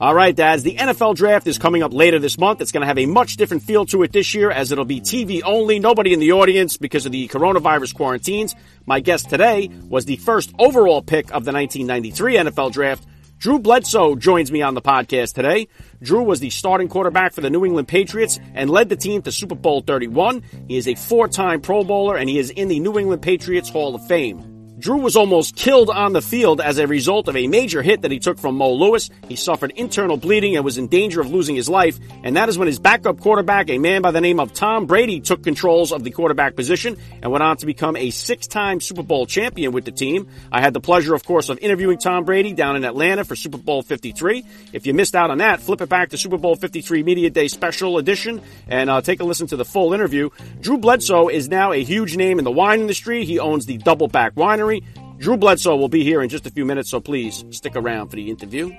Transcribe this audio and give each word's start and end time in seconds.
All 0.00 0.14
right, 0.14 0.34
dads, 0.34 0.62
the 0.62 0.76
NFL 0.76 1.14
draft 1.16 1.46
is 1.46 1.58
coming 1.58 1.82
up 1.82 1.92
later 1.92 2.18
this 2.18 2.38
month. 2.38 2.62
It's 2.62 2.72
going 2.72 2.80
to 2.80 2.86
have 2.86 2.96
a 2.96 3.04
much 3.04 3.36
different 3.36 3.64
feel 3.64 3.84
to 3.86 4.02
it 4.02 4.12
this 4.12 4.34
year 4.34 4.50
as 4.50 4.72
it'll 4.72 4.86
be 4.86 5.02
TV 5.02 5.42
only, 5.44 5.78
nobody 5.78 6.14
in 6.14 6.20
the 6.20 6.32
audience 6.32 6.78
because 6.78 7.04
of 7.04 7.12
the 7.12 7.28
coronavirus 7.28 7.94
quarantines. 7.94 8.54
My 8.86 9.00
guest 9.00 9.28
today 9.28 9.68
was 9.90 10.06
the 10.06 10.16
first 10.16 10.54
overall 10.58 11.02
pick 11.02 11.26
of 11.26 11.44
the 11.44 11.52
1993 11.52 12.36
NFL 12.36 12.72
draft. 12.72 13.06
Drew 13.36 13.58
Bledsoe 13.58 14.16
joins 14.16 14.50
me 14.50 14.62
on 14.62 14.72
the 14.72 14.80
podcast 14.80 15.34
today. 15.34 15.68
Drew 16.02 16.22
was 16.22 16.40
the 16.40 16.48
starting 16.48 16.88
quarterback 16.88 17.34
for 17.34 17.42
the 17.42 17.50
New 17.50 17.66
England 17.66 17.88
Patriots 17.88 18.40
and 18.54 18.70
led 18.70 18.88
the 18.88 18.96
team 18.96 19.20
to 19.20 19.30
Super 19.30 19.54
Bowl 19.54 19.82
31. 19.82 20.42
He 20.66 20.78
is 20.78 20.88
a 20.88 20.94
four-time 20.94 21.60
Pro 21.60 21.84
Bowler 21.84 22.16
and 22.16 22.26
he 22.26 22.38
is 22.38 22.48
in 22.48 22.68
the 22.68 22.80
New 22.80 22.98
England 22.98 23.20
Patriots 23.20 23.68
Hall 23.68 23.94
of 23.94 24.06
Fame. 24.06 24.49
Drew 24.80 24.96
was 24.96 25.14
almost 25.14 25.56
killed 25.56 25.90
on 25.90 26.14
the 26.14 26.22
field 26.22 26.58
as 26.58 26.78
a 26.78 26.86
result 26.86 27.28
of 27.28 27.36
a 27.36 27.46
major 27.46 27.82
hit 27.82 28.00
that 28.00 28.10
he 28.10 28.18
took 28.18 28.38
from 28.38 28.56
Mo 28.56 28.72
Lewis. 28.72 29.10
He 29.28 29.36
suffered 29.36 29.72
internal 29.76 30.16
bleeding 30.16 30.56
and 30.56 30.64
was 30.64 30.78
in 30.78 30.88
danger 30.88 31.20
of 31.20 31.30
losing 31.30 31.54
his 31.54 31.68
life. 31.68 31.98
And 32.24 32.36
that 32.36 32.48
is 32.48 32.56
when 32.56 32.66
his 32.66 32.78
backup 32.78 33.20
quarterback, 33.20 33.68
a 33.68 33.76
man 33.76 34.00
by 34.00 34.10
the 34.10 34.22
name 34.22 34.40
of 34.40 34.54
Tom 34.54 34.86
Brady, 34.86 35.20
took 35.20 35.44
controls 35.44 35.92
of 35.92 36.02
the 36.02 36.10
quarterback 36.10 36.56
position 36.56 36.96
and 37.22 37.30
went 37.30 37.42
on 37.42 37.58
to 37.58 37.66
become 37.66 37.94
a 37.94 38.08
six-time 38.08 38.80
Super 38.80 39.02
Bowl 39.02 39.26
champion 39.26 39.72
with 39.72 39.84
the 39.84 39.92
team. 39.92 40.28
I 40.50 40.62
had 40.62 40.72
the 40.72 40.80
pleasure, 40.80 41.14
of 41.14 41.24
course, 41.24 41.50
of 41.50 41.58
interviewing 41.58 41.98
Tom 41.98 42.24
Brady 42.24 42.54
down 42.54 42.76
in 42.76 42.84
Atlanta 42.84 43.24
for 43.24 43.36
Super 43.36 43.58
Bowl 43.58 43.82
53. 43.82 44.46
If 44.72 44.86
you 44.86 44.94
missed 44.94 45.14
out 45.14 45.30
on 45.30 45.38
that, 45.38 45.60
flip 45.60 45.82
it 45.82 45.90
back 45.90 46.08
to 46.10 46.16
Super 46.16 46.38
Bowl 46.38 46.56
53 46.56 47.02
Media 47.02 47.28
Day 47.28 47.48
Special 47.48 47.98
Edition 47.98 48.40
and 48.66 48.88
uh, 48.88 49.02
take 49.02 49.20
a 49.20 49.24
listen 49.24 49.46
to 49.48 49.56
the 49.56 49.64
full 49.66 49.92
interview. 49.92 50.30
Drew 50.60 50.78
Bledsoe 50.78 51.28
is 51.28 51.50
now 51.50 51.72
a 51.72 51.84
huge 51.84 52.16
name 52.16 52.38
in 52.38 52.44
the 52.44 52.50
wine 52.50 52.80
industry. 52.80 53.26
He 53.26 53.38
owns 53.38 53.66
the 53.66 53.76
Doubleback 53.76 54.32
Winery. 54.32 54.69
Drew 55.18 55.36
Bledsoe 55.36 55.76
will 55.76 55.88
be 55.88 56.04
here 56.04 56.22
in 56.22 56.28
just 56.28 56.46
a 56.46 56.50
few 56.50 56.64
minutes, 56.64 56.90
so 56.90 57.00
please 57.00 57.44
stick 57.50 57.76
around 57.76 58.08
for 58.08 58.16
the 58.16 58.30
interview. 58.30 58.72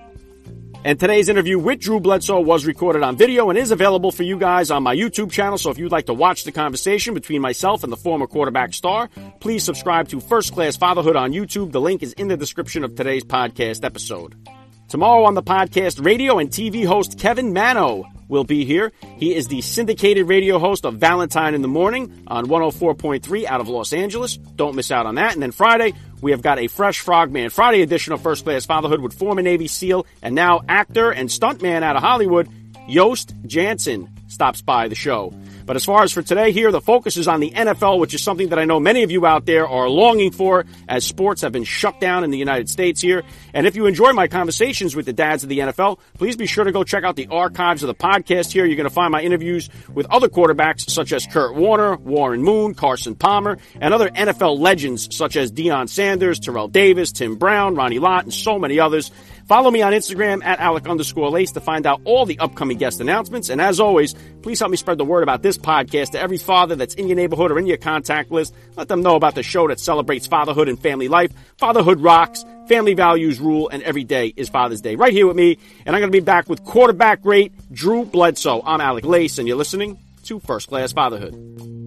And 0.84 1.00
today's 1.00 1.30
interview 1.30 1.60
with 1.60 1.80
Drew 1.80 2.00
Bledsoe 2.00 2.40
was 2.40 2.66
recorded 2.66 3.04
on 3.04 3.16
video 3.16 3.50
and 3.52 3.60
is 3.60 3.70
available 3.70 4.12
for 4.12 4.24
you 4.24 4.40
guys 4.40 4.72
on 4.72 4.82
my 4.82 4.96
YouTube 4.96 5.32
channel. 5.32 5.60
So 5.60 5.70
if 5.70 5.78
you'd 5.78 5.92
like 5.92 6.08
to 6.08 6.14
watch 6.14 6.44
the 6.44 6.52
conversation 6.52 7.14
between 7.14 7.40
myself 7.40 7.84
and 7.84 7.94
the 7.94 7.98
former 7.98 8.26
quarterback 8.26 8.74
star, 8.74 9.08
please 9.40 9.64
subscribe 9.64 10.08
to 10.10 10.20
First 10.20 10.54
Class 10.54 10.78
Fatherhood 10.78 11.16
on 11.16 11.34
YouTube. 11.34 11.72
The 11.72 11.82
link 11.82 12.02
is 12.02 12.14
in 12.14 12.30
the 12.30 12.38
description 12.38 12.84
of 12.84 12.96
today's 12.96 13.24
podcast 13.24 13.86
episode. 13.86 14.36
Tomorrow 14.92 15.24
on 15.24 15.36
the 15.36 15.42
podcast, 15.42 16.04
radio 16.04 16.38
and 16.38 16.50
TV 16.50 16.86
host 16.86 17.18
Kevin 17.18 17.54
Manno 17.54 18.04
will 18.28 18.44
be 18.44 18.66
here. 18.66 18.92
He 19.16 19.34
is 19.34 19.48
the 19.48 19.62
syndicated 19.62 20.28
radio 20.28 20.60
host 20.60 20.86
of 20.86 20.96
Valentine 20.96 21.56
in 21.56 21.62
the 21.62 21.70
Morning 21.70 22.26
on 22.28 22.48
104.3 22.48 23.46
out 23.46 23.62
of 23.62 23.70
Los 23.70 23.94
Angeles. 23.94 24.36
Don't 24.36 24.76
miss 24.76 24.92
out 24.92 25.06
on 25.06 25.16
that. 25.16 25.32
And 25.32 25.42
then 25.42 25.54
Friday, 25.54 25.94
we 26.22 26.32
have 26.32 26.42
got 26.42 26.60
a 26.60 26.68
fresh 26.68 27.00
Frogman 27.00 27.52
Friday 27.52 27.84
edition 27.84 28.12
of 28.12 28.20
First 28.22 28.44
Class 28.44 28.66
Fatherhood 28.66 29.00
with 29.00 29.14
former 29.14 29.42
Navy 29.42 29.68
SEAL 29.70 30.06
and 30.22 30.36
now 30.36 30.60
actor 30.68 31.10
and 31.10 31.30
stuntman 31.30 31.84
out 31.84 31.96
of 31.96 32.02
Hollywood, 32.02 32.50
Joost 32.90 33.34
Jansen, 33.46 34.10
stops 34.28 34.62
by 34.62 34.90
the 34.90 34.96
show. 34.96 35.34
But 35.66 35.76
as 35.76 35.86
far 35.86 36.04
as 36.04 36.12
for 36.12 36.22
today 36.22 36.52
here, 36.52 36.72
the 36.72 36.82
focus 36.82 37.18
is 37.18 37.28
on 37.28 37.40
the 37.40 37.52
NFL, 37.52 38.00
which 38.00 38.14
is 38.14 38.22
something 38.22 38.50
that 38.50 38.60
I 38.60 38.66
know 38.66 38.80
many 38.80 39.04
of 39.04 39.12
you 39.12 39.26
out 39.26 39.46
there 39.46 39.68
are 39.68 39.90
longing 39.90 40.32
for 40.32 40.66
as 40.88 41.06
sports 41.06 41.42
have 41.42 41.52
been 41.52 41.64
shut 41.64 42.00
down 42.00 42.24
in 42.24 42.32
the 42.32 42.38
United 42.38 42.70
States 42.70 43.02
here. 43.02 43.24
And 43.54 43.68
if 43.68 43.76
you 43.76 43.86
enjoy 43.86 44.14
my 44.14 44.28
conversations 44.28 44.96
with 44.96 45.06
the 45.06 45.14
dads 45.14 45.44
of 45.44 45.50
the 45.50 45.60
NFL, 45.60 46.00
please 46.18 46.36
be 46.36 46.46
sure 46.46 46.64
to 46.64 46.72
go 46.72 46.84
check 46.84 47.04
out 47.04 47.16
the 47.16 47.28
archives 47.28 47.84
of 47.84 47.88
the 47.88 47.96
podcast 47.96 48.52
here. 48.52 48.66
You're 48.66 48.76
going 48.76 48.90
to 48.90 48.94
find 48.94 49.12
my 49.12 49.22
interviews 49.22 49.70
with 49.94 50.06
other 50.08 50.30
quarterbacks 50.30 50.90
such 50.90 51.14
as 51.14 51.26
Kurt 51.26 51.56
Warner, 51.56 51.96
Warren 51.96 52.44
Moon, 52.44 52.74
Carson 52.74 53.16
Palmer, 53.16 53.58
and 53.80 53.94
other 53.94 54.10
NFL 54.10 54.60
legends 54.60 55.16
such 55.16 55.36
as 55.36 55.52
Deion 55.52 55.90
Sanders, 55.90 56.40
Terrell 56.40 56.68
Davis, 56.68 57.12
Tim 57.12 57.36
Brown, 57.36 57.76
Ronnie 57.76 58.00
Lott, 58.00 58.24
and 58.24 58.34
so 58.34 58.58
many 58.60 58.80
others. 58.80 59.12
Follow 59.48 59.72
me 59.72 59.82
on 59.82 59.94
Instagram 59.94 60.44
at 60.44 60.60
Alec 60.60 60.88
underscore 60.88 61.30
Lace 61.30 61.52
to 61.54 61.62
find 61.62 61.86
out 61.86 62.02
all 62.06 62.26
the 62.26 62.40
upcoming 62.40 62.78
guest 62.78 63.02
announcements. 63.02 63.50
And 63.50 63.60
as 63.60 63.80
always, 63.80 64.16
please 64.42 64.60
help 64.60 64.72
me 64.72 64.78
spread 64.78 64.98
the 64.98 65.06
word 65.06 65.24
about 65.24 65.42
this 65.42 65.58
podcast 65.58 66.12
to 66.12 66.20
every 66.20 66.38
father 66.38 66.76
that's 66.76 66.96
in 66.96 67.08
your 67.08 67.16
neighborhood 67.16 67.52
or 67.52 67.60
in 67.60 67.68
your 67.68 67.78
contact 67.78 68.32
list. 68.32 68.54
Let 68.76 68.88
them 68.88 69.02
know 69.02 69.16
about 69.16 69.36
the 69.36 69.44
show 69.44 69.68
that 69.68 69.80
celebrates 69.80 70.28
fatherhood 70.28 70.70
and 70.70 70.80
family 70.80 71.08
life. 71.08 71.32
Fatherhood 71.58 72.00
rocks, 72.00 72.46
family 72.68 72.94
values 72.94 73.40
rule, 73.40 73.70
and 73.70 73.84
every 73.84 74.04
day 74.04 74.34
is 74.36 74.50
Father's 74.50 74.82
Day. 74.82 74.96
Right 74.96 75.14
here 75.14 75.28
with 75.28 75.36
me. 75.36 75.58
And 75.86 75.96
I'm 75.96 76.02
going 76.02 76.12
to 76.12 76.18
be 76.18 76.24
back 76.24 76.50
with 76.50 76.64
quarterback 76.64 77.22
great 77.22 77.54
Drew 77.72 78.06
Bledsoe. 78.06 78.62
I'm 78.66 78.82
Alec 78.82 79.06
Lace, 79.06 79.38
and 79.38 79.48
you're 79.48 79.58
listening 79.58 80.00
to 80.26 80.40
First 80.40 80.68
Class 80.68 80.94
Fatherhood. 80.94 81.81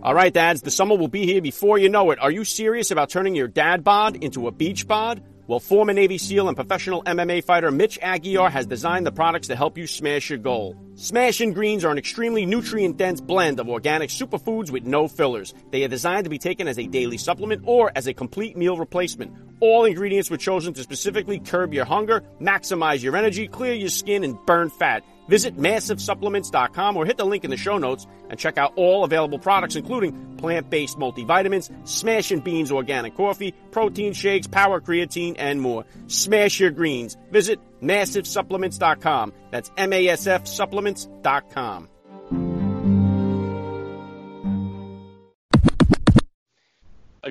All 0.00 0.14
right, 0.14 0.32
dads, 0.32 0.62
the 0.62 0.70
summer 0.70 0.96
will 0.96 1.08
be 1.08 1.26
here 1.26 1.42
before 1.42 1.76
you 1.76 1.88
know 1.88 2.12
it. 2.12 2.20
Are 2.20 2.30
you 2.30 2.44
serious 2.44 2.92
about 2.92 3.10
turning 3.10 3.34
your 3.34 3.48
dad 3.48 3.82
bod 3.82 4.22
into 4.22 4.46
a 4.46 4.52
beach 4.52 4.86
bod? 4.86 5.20
Well, 5.48 5.58
former 5.58 5.92
Navy 5.92 6.18
SEAL 6.18 6.46
and 6.46 6.56
professional 6.56 7.02
MMA 7.02 7.42
fighter 7.42 7.72
Mitch 7.72 7.98
Aguiar 8.00 8.48
has 8.48 8.66
designed 8.66 9.06
the 9.06 9.12
products 9.12 9.48
to 9.48 9.56
help 9.56 9.76
you 9.76 9.88
smash 9.88 10.30
your 10.30 10.38
goal. 10.38 10.76
Smash 10.94 11.40
and 11.40 11.52
Greens 11.52 11.84
are 11.84 11.90
an 11.90 11.98
extremely 11.98 12.46
nutrient 12.46 12.96
dense 12.96 13.20
blend 13.20 13.58
of 13.58 13.68
organic 13.68 14.10
superfoods 14.10 14.70
with 14.70 14.84
no 14.84 15.08
fillers. 15.08 15.52
They 15.72 15.82
are 15.82 15.88
designed 15.88 16.24
to 16.24 16.30
be 16.30 16.38
taken 16.38 16.68
as 16.68 16.78
a 16.78 16.86
daily 16.86 17.18
supplement 17.18 17.62
or 17.64 17.90
as 17.96 18.06
a 18.06 18.14
complete 18.14 18.56
meal 18.56 18.78
replacement. 18.78 19.32
All 19.58 19.84
ingredients 19.84 20.30
were 20.30 20.36
chosen 20.36 20.74
to 20.74 20.82
specifically 20.82 21.40
curb 21.40 21.74
your 21.74 21.86
hunger, 21.86 22.22
maximize 22.40 23.02
your 23.02 23.16
energy, 23.16 23.48
clear 23.48 23.74
your 23.74 23.88
skin, 23.88 24.22
and 24.22 24.38
burn 24.46 24.70
fat. 24.70 25.02
Visit 25.28 25.56
massivesupplements.com 25.56 26.96
or 26.96 27.06
hit 27.06 27.16
the 27.16 27.24
link 27.24 27.44
in 27.44 27.50
the 27.50 27.56
show 27.56 27.78
notes 27.78 28.06
and 28.28 28.38
check 28.38 28.58
out 28.58 28.72
all 28.76 29.04
available 29.04 29.38
products, 29.38 29.76
including 29.76 30.36
plant 30.36 30.70
based 30.70 30.98
multivitamins, 30.98 31.70
Smash 31.86 32.30
and 32.30 32.42
Beans 32.42 32.72
organic 32.72 33.14
coffee, 33.14 33.52
protein 33.70 34.14
shakes, 34.14 34.46
power 34.46 34.80
creatine, 34.80 35.36
and 35.38 35.60
more. 35.60 35.84
Smash 36.06 36.58
your 36.58 36.70
greens. 36.70 37.16
Visit 37.30 37.60
massivesupplements.com. 37.82 39.32
That's 39.50 39.70
M 39.76 39.92
A 39.92 40.08
S 40.08 40.26
F 40.26 40.46
supplements.com. 40.46 41.88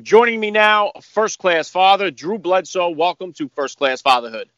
Joining 0.04 0.40
me 0.40 0.52
now, 0.52 0.92
first 1.02 1.40
class 1.40 1.70
father, 1.70 2.12
Drew 2.12 2.38
Bledsoe. 2.38 2.90
Welcome 2.90 3.34
to 3.34 3.50
First 3.56 3.78
Class 3.78 4.02
Fatherhood. 4.02 4.50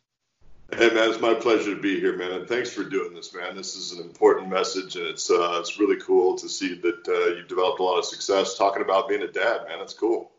Hey 0.72 0.92
man, 0.92 1.10
it's 1.10 1.20
my 1.20 1.34
pleasure 1.34 1.74
to 1.74 1.82
be 1.82 2.00
here, 2.00 2.16
man, 2.16 2.32
and 2.32 2.48
thanks 2.48 2.72
for 2.72 2.84
doing 2.84 3.14
this, 3.14 3.34
man. 3.34 3.56
This 3.56 3.76
is 3.76 3.92
an 3.92 4.04
important 4.04 4.50
message, 4.50 4.96
and 4.96 5.08
it's 5.08 5.30
uh, 5.30 5.58
it's 5.60 5.80
really 5.80 6.00
cool 6.00 6.38
to 6.38 6.48
see 6.48 6.76
that 6.76 7.08
uh, 7.08 7.36
you've 7.36 7.48
developed 7.48 7.80
a 7.80 7.84
lot 7.84 7.98
of 7.98 8.06
success 8.06 8.56
talking 8.56 8.84
about 8.84 9.10
being 9.10 9.24
a 9.24 9.28
dad, 9.28 9.66
man. 9.68 9.80
It's 9.82 9.94
cool. 9.94 10.32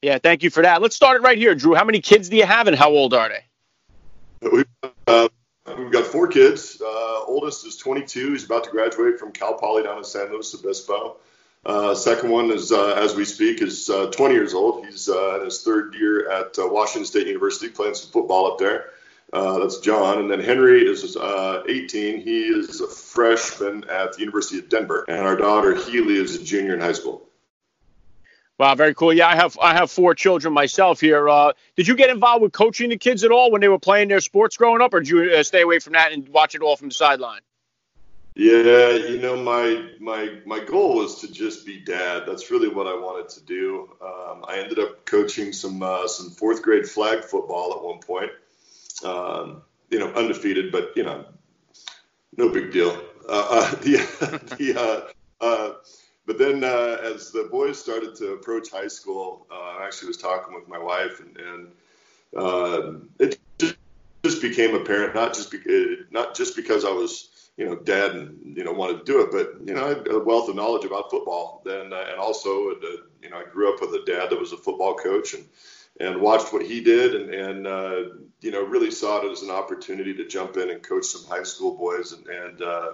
Yeah, 0.00 0.18
thank 0.18 0.44
you 0.44 0.50
for 0.50 0.62
that. 0.62 0.80
Let's 0.80 0.94
start 0.94 1.16
it 1.16 1.24
right 1.24 1.36
here, 1.36 1.56
Drew. 1.56 1.74
How 1.74 1.84
many 1.84 2.00
kids 2.00 2.28
do 2.28 2.36
you 2.36 2.46
have, 2.46 2.68
and 2.68 2.76
how 2.76 2.90
old 2.90 3.14
are 3.14 3.28
they? 3.28 4.48
We've, 4.48 4.66
uh, 5.08 5.28
we've 5.76 5.90
got 5.90 6.06
four 6.06 6.28
kids. 6.28 6.80
Uh, 6.80 7.24
oldest 7.24 7.66
is 7.66 7.76
22. 7.76 8.32
He's 8.32 8.44
about 8.44 8.64
to 8.64 8.70
graduate 8.70 9.18
from 9.18 9.32
Cal 9.32 9.54
Poly 9.54 9.82
down 9.82 9.98
in 9.98 10.04
San 10.04 10.30
Luis 10.30 10.54
Obispo. 10.54 11.16
Uh, 11.66 11.94
second 11.94 12.30
one 12.30 12.50
is, 12.52 12.70
uh, 12.70 12.92
as 12.92 13.16
we 13.16 13.24
speak, 13.24 13.60
is 13.60 13.86
20 13.86 14.34
years 14.34 14.54
old. 14.54 14.86
He's 14.86 15.08
in 15.08 15.44
his 15.44 15.62
third 15.62 15.94
year 15.94 16.30
at 16.30 16.54
Washington 16.58 17.06
State 17.06 17.26
University, 17.26 17.70
playing 17.70 17.94
some 17.94 18.10
football 18.10 18.52
up 18.52 18.58
there. 18.58 18.90
Uh, 19.34 19.58
that's 19.58 19.78
John. 19.78 20.20
And 20.20 20.30
then 20.30 20.40
Henry 20.40 20.86
is 20.86 21.16
uh, 21.16 21.64
18. 21.68 22.20
He 22.20 22.44
is 22.44 22.80
a 22.80 22.86
freshman 22.86 23.84
at 23.90 24.12
the 24.12 24.20
University 24.20 24.60
of 24.60 24.68
Denver. 24.68 25.04
And 25.08 25.20
our 25.20 25.34
daughter 25.34 25.74
Healy 25.74 26.16
is 26.16 26.36
a 26.36 26.44
junior 26.44 26.74
in 26.74 26.80
high 26.80 26.92
school. 26.92 27.28
Wow, 28.56 28.76
very 28.76 28.94
cool. 28.94 29.12
Yeah, 29.12 29.26
I 29.26 29.34
have 29.34 29.58
I 29.60 29.74
have 29.74 29.90
four 29.90 30.14
children 30.14 30.54
myself 30.54 31.00
here. 31.00 31.28
Uh, 31.28 31.54
did 31.74 31.88
you 31.88 31.96
get 31.96 32.10
involved 32.10 32.42
with 32.42 32.52
coaching 32.52 32.90
the 32.90 32.96
kids 32.96 33.24
at 33.24 33.32
all 33.32 33.50
when 33.50 33.60
they 33.60 33.66
were 33.66 33.80
playing 33.80 34.06
their 34.06 34.20
sports 34.20 34.56
growing 34.56 34.80
up, 34.80 34.94
or 34.94 35.00
did 35.00 35.08
you 35.08 35.32
uh, 35.32 35.42
stay 35.42 35.62
away 35.62 35.80
from 35.80 35.94
that 35.94 36.12
and 36.12 36.28
watch 36.28 36.54
it 36.54 36.62
all 36.62 36.76
from 36.76 36.90
the 36.90 36.94
sideline? 36.94 37.40
Yeah, 38.36 38.90
you 38.90 39.18
know, 39.18 39.36
my 39.36 39.90
my 39.98 40.38
my 40.46 40.60
goal 40.60 40.94
was 40.94 41.20
to 41.22 41.32
just 41.32 41.66
be 41.66 41.80
dad. 41.80 42.22
That's 42.28 42.52
really 42.52 42.68
what 42.68 42.86
I 42.86 42.94
wanted 42.94 43.28
to 43.30 43.44
do. 43.44 43.90
Um, 44.00 44.44
I 44.46 44.60
ended 44.60 44.78
up 44.78 45.04
coaching 45.04 45.52
some 45.52 45.82
uh, 45.82 46.06
some 46.06 46.30
fourth 46.30 46.62
grade 46.62 46.86
flag 46.86 47.24
football 47.24 47.72
at 47.72 47.82
one 47.82 47.98
point 47.98 48.30
um, 49.04 49.62
you 49.90 49.98
know, 49.98 50.08
undefeated, 50.12 50.72
but 50.72 50.92
you 50.96 51.04
know, 51.04 51.24
no 52.36 52.48
big 52.48 52.72
deal. 52.72 52.90
Uh, 53.28 53.46
uh, 53.50 53.70
the 53.82 53.96
the 54.58 54.80
uh, 54.80 55.44
uh, 55.44 55.74
but 56.26 56.38
then 56.38 56.64
uh, 56.64 56.98
as 57.02 57.30
the 57.30 57.48
boys 57.50 57.78
started 57.78 58.14
to 58.16 58.32
approach 58.32 58.70
high 58.70 58.88
school, 58.88 59.46
uh, 59.50 59.78
I 59.78 59.86
actually 59.86 60.08
was 60.08 60.16
talking 60.16 60.54
with 60.54 60.68
my 60.68 60.78
wife, 60.78 61.20
and, 61.20 61.36
and 61.36 61.68
uh, 62.36 62.92
it 63.18 63.38
just, 63.58 63.76
just 64.24 64.42
became 64.42 64.74
apparent 64.74 65.14
not 65.14 65.34
just 65.34 65.50
be, 65.50 65.58
not 66.10 66.34
just 66.34 66.56
because 66.56 66.84
I 66.84 66.90
was 66.90 67.50
you 67.56 67.66
know 67.66 67.76
dad 67.76 68.12
and 68.12 68.56
you 68.56 68.64
know 68.64 68.72
wanted 68.72 68.98
to 68.98 69.04
do 69.04 69.20
it, 69.20 69.30
but 69.30 69.66
you 69.66 69.74
know 69.74 69.84
I 69.84 69.88
had 69.90 70.08
a 70.08 70.18
wealth 70.18 70.48
of 70.48 70.56
knowledge 70.56 70.84
about 70.84 71.10
football. 71.10 71.62
Uh, 71.66 71.82
and 71.82 72.18
also 72.18 72.50
you 73.22 73.30
know 73.30 73.36
I 73.36 73.44
grew 73.44 73.72
up 73.72 73.80
with 73.80 73.90
a 73.90 74.04
dad 74.04 74.30
that 74.30 74.40
was 74.40 74.52
a 74.52 74.56
football 74.56 74.94
coach 74.94 75.34
and 75.34 75.44
and 76.00 76.20
watched 76.20 76.52
what 76.52 76.64
he 76.64 76.82
did 76.82 77.14
and 77.14 77.34
and 77.34 77.66
uh, 77.66 78.02
you 78.40 78.50
know 78.50 78.64
really 78.64 78.90
saw 78.90 79.20
it 79.20 79.30
as 79.30 79.42
an 79.42 79.50
opportunity 79.50 80.14
to 80.14 80.26
jump 80.26 80.56
in 80.56 80.70
and 80.70 80.82
coach 80.82 81.04
some 81.04 81.24
high 81.24 81.42
school 81.42 81.76
boys 81.76 82.12
and 82.12 82.26
and 82.26 82.62
uh, 82.62 82.92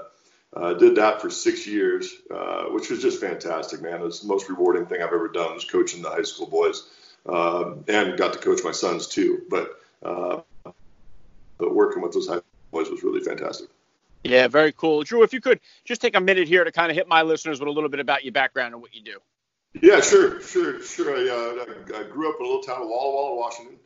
uh, 0.55 0.75
did 0.75 0.97
that 0.97 1.21
for 1.21 1.31
six 1.31 1.67
years, 1.67 2.13
uh, 2.35 2.65
which 2.65 2.91
was 2.91 3.01
just 3.01 3.21
fantastic, 3.21 3.81
man. 3.81 4.01
It 4.01 4.05
was 4.05 4.21
the 4.21 4.29
most 4.29 4.49
rewarding 4.49 4.87
thing 4.87 5.01
I've 5.01 5.13
ever 5.13 5.29
done 5.29 5.55
was 5.55 5.65
coaching 5.65 6.03
the 6.03 6.11
high 6.11 6.23
school 6.23 6.49
boys, 6.49 6.89
um, 7.27 7.85
and 7.87 8.19
got 8.19 8.33
to 8.33 8.39
coach 8.39 8.61
my 8.65 8.73
sons 8.73 9.07
too. 9.07 9.43
But 9.49 9.79
uh, 10.03 10.41
but 11.59 11.75
working 11.75 12.03
with 12.03 12.13
those 12.13 12.27
high 12.27 12.39
school 12.39 12.45
boys 12.73 12.91
was 12.91 13.03
really 13.03 13.21
fantastic. 13.21 13.69
Yeah, 14.25 14.49
very 14.49 14.73
cool, 14.73 15.03
Drew. 15.03 15.23
If 15.23 15.33
you 15.33 15.41
could 15.41 15.61
just 15.85 16.01
take 16.01 16.17
a 16.17 16.21
minute 16.21 16.49
here 16.49 16.65
to 16.65 16.73
kind 16.73 16.91
of 16.91 16.97
hit 16.97 17.09
my 17.09 17.23
listeners 17.23 17.61
with 17.61 17.69
a 17.69 17.73
little 17.73 17.89
bit 17.89 18.01
about 18.01 18.25
your 18.25 18.33
background 18.33 18.75
and 18.75 18.83
what 18.83 18.95
you 18.95 19.03
do. 19.03 19.19
Yeah, 19.75 20.01
sure, 20.01 20.41
sure, 20.43 20.83
sure. 20.83 21.17
I, 21.17 21.29
uh, 21.29 22.01
I 22.01 22.03
grew 22.05 22.29
up 22.29 22.37
in 22.41 22.47
a 22.47 22.49
little 22.49 22.63
town 22.63 22.83
of 22.83 22.89
Walla 22.89 23.15
Walla, 23.15 23.37
Washington. 23.37 23.77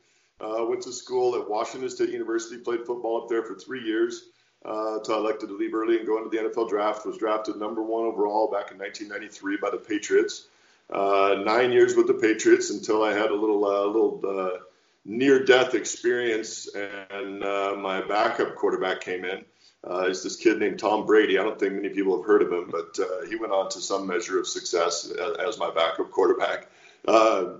Uh, 0.40 0.64
went 0.66 0.82
to 0.82 0.92
school 0.92 1.36
at 1.36 1.48
Washington 1.48 1.88
State 1.90 2.08
University. 2.08 2.58
Played 2.58 2.86
football 2.86 3.22
up 3.22 3.28
there 3.28 3.44
for 3.44 3.54
three 3.54 3.82
years 3.84 4.30
uh, 4.64 4.98
until 4.98 5.16
I 5.16 5.18
elected 5.18 5.50
to 5.50 5.56
leave 5.56 5.74
early 5.74 5.98
and 5.98 6.06
go 6.06 6.18
into 6.18 6.30
the 6.30 6.48
NFL 6.48 6.68
draft. 6.68 7.06
Was 7.06 7.18
drafted 7.18 7.56
number 7.56 7.82
one 7.82 8.04
overall 8.04 8.50
back 8.50 8.72
in 8.72 8.78
1993 8.78 9.58
by 9.58 9.70
the 9.70 9.76
Patriots. 9.76 10.48
Uh, 10.90 11.42
nine 11.44 11.70
years 11.72 11.94
with 11.94 12.06
the 12.06 12.14
Patriots 12.14 12.70
until 12.70 13.02
I 13.02 13.12
had 13.12 13.30
a 13.30 13.34
little 13.34 13.64
uh, 13.64 13.86
little 13.86 14.20
uh, 14.26 14.58
near-death 15.04 15.74
experience, 15.74 16.68
and 16.74 17.44
uh, 17.44 17.74
my 17.76 18.00
backup 18.00 18.54
quarterback 18.54 19.00
came 19.00 19.24
in. 19.24 19.44
Uh, 19.86 20.06
he's 20.06 20.22
this 20.22 20.36
kid 20.36 20.58
named 20.58 20.78
Tom 20.78 21.04
Brady. 21.04 21.38
I 21.38 21.42
don't 21.42 21.58
think 21.58 21.74
many 21.74 21.90
people 21.90 22.16
have 22.16 22.26
heard 22.26 22.42
of 22.42 22.52
him, 22.52 22.70
but 22.70 22.98
uh, 22.98 23.26
he 23.26 23.36
went 23.36 23.52
on 23.52 23.68
to 23.70 23.80
some 23.80 24.06
measure 24.06 24.38
of 24.40 24.46
success 24.46 25.10
as, 25.10 25.36
as 25.36 25.58
my 25.58 25.70
backup 25.70 26.10
quarterback. 26.10 26.68
Uh, 27.06 27.56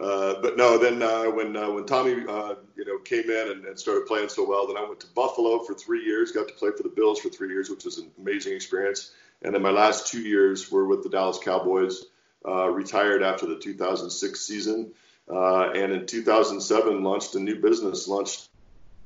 uh, 0.00 0.40
but 0.40 0.56
no, 0.56 0.78
then 0.78 1.02
uh, 1.02 1.24
when 1.24 1.56
uh, 1.56 1.70
when 1.70 1.84
Tommy 1.84 2.24
uh, 2.28 2.54
you 2.76 2.84
know 2.84 2.98
came 2.98 3.28
in 3.28 3.50
and, 3.50 3.64
and, 3.64 3.78
started 3.78 4.06
playing 4.06 4.28
so 4.28 4.46
well, 4.48 4.66
then 4.66 4.76
I 4.76 4.84
went 4.84 5.00
to 5.00 5.08
Buffalo 5.08 5.58
for 5.64 5.74
three 5.74 6.04
years. 6.04 6.30
Got 6.30 6.48
to 6.48 6.54
play 6.54 6.70
for 6.76 6.84
the 6.84 6.88
Bills 6.88 7.18
for 7.18 7.28
three 7.30 7.48
years, 7.48 7.68
which 7.68 7.84
was 7.84 7.98
an 7.98 8.10
amazing 8.18 8.54
experience. 8.54 9.12
And 9.42 9.54
then 9.54 9.62
my 9.62 9.70
last 9.70 10.06
two 10.06 10.20
years 10.20 10.70
were 10.70 10.86
with 10.86 11.02
the 11.02 11.08
Dallas 11.08 11.38
Cowboys. 11.38 12.04
Uh, 12.46 12.68
retired 12.68 13.20
after 13.24 13.46
the 13.46 13.58
2006 13.58 14.40
season, 14.40 14.92
uh, 15.28 15.70
and 15.70 15.92
in 15.92 16.06
2007 16.06 17.02
launched 17.02 17.34
a 17.34 17.40
new 17.40 17.56
business, 17.56 18.06
launched 18.06 18.48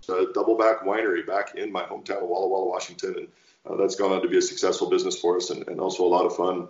a 0.09 0.27
Doubleback 0.35 0.85
Winery 0.85 1.27
back 1.27 1.55
in 1.55 1.73
my 1.73 1.83
hometown 1.83 2.23
of 2.23 2.29
Walla 2.29 2.49
Walla, 2.49 2.69
Washington, 2.69 3.29
and 3.65 3.81
that's 3.81 3.97
gone 3.97 4.13
on 4.13 4.23
to 4.23 4.29
be 4.29 4.39
a 4.39 4.43
successful 4.43 4.91
business 4.91 5.19
for 5.19 5.37
us 5.37 5.51
and, 5.51 5.67
and 5.69 5.81
also 5.81 6.05
a 6.05 6.09
lot 6.09 6.27
of 6.27 6.37
fun. 6.37 6.69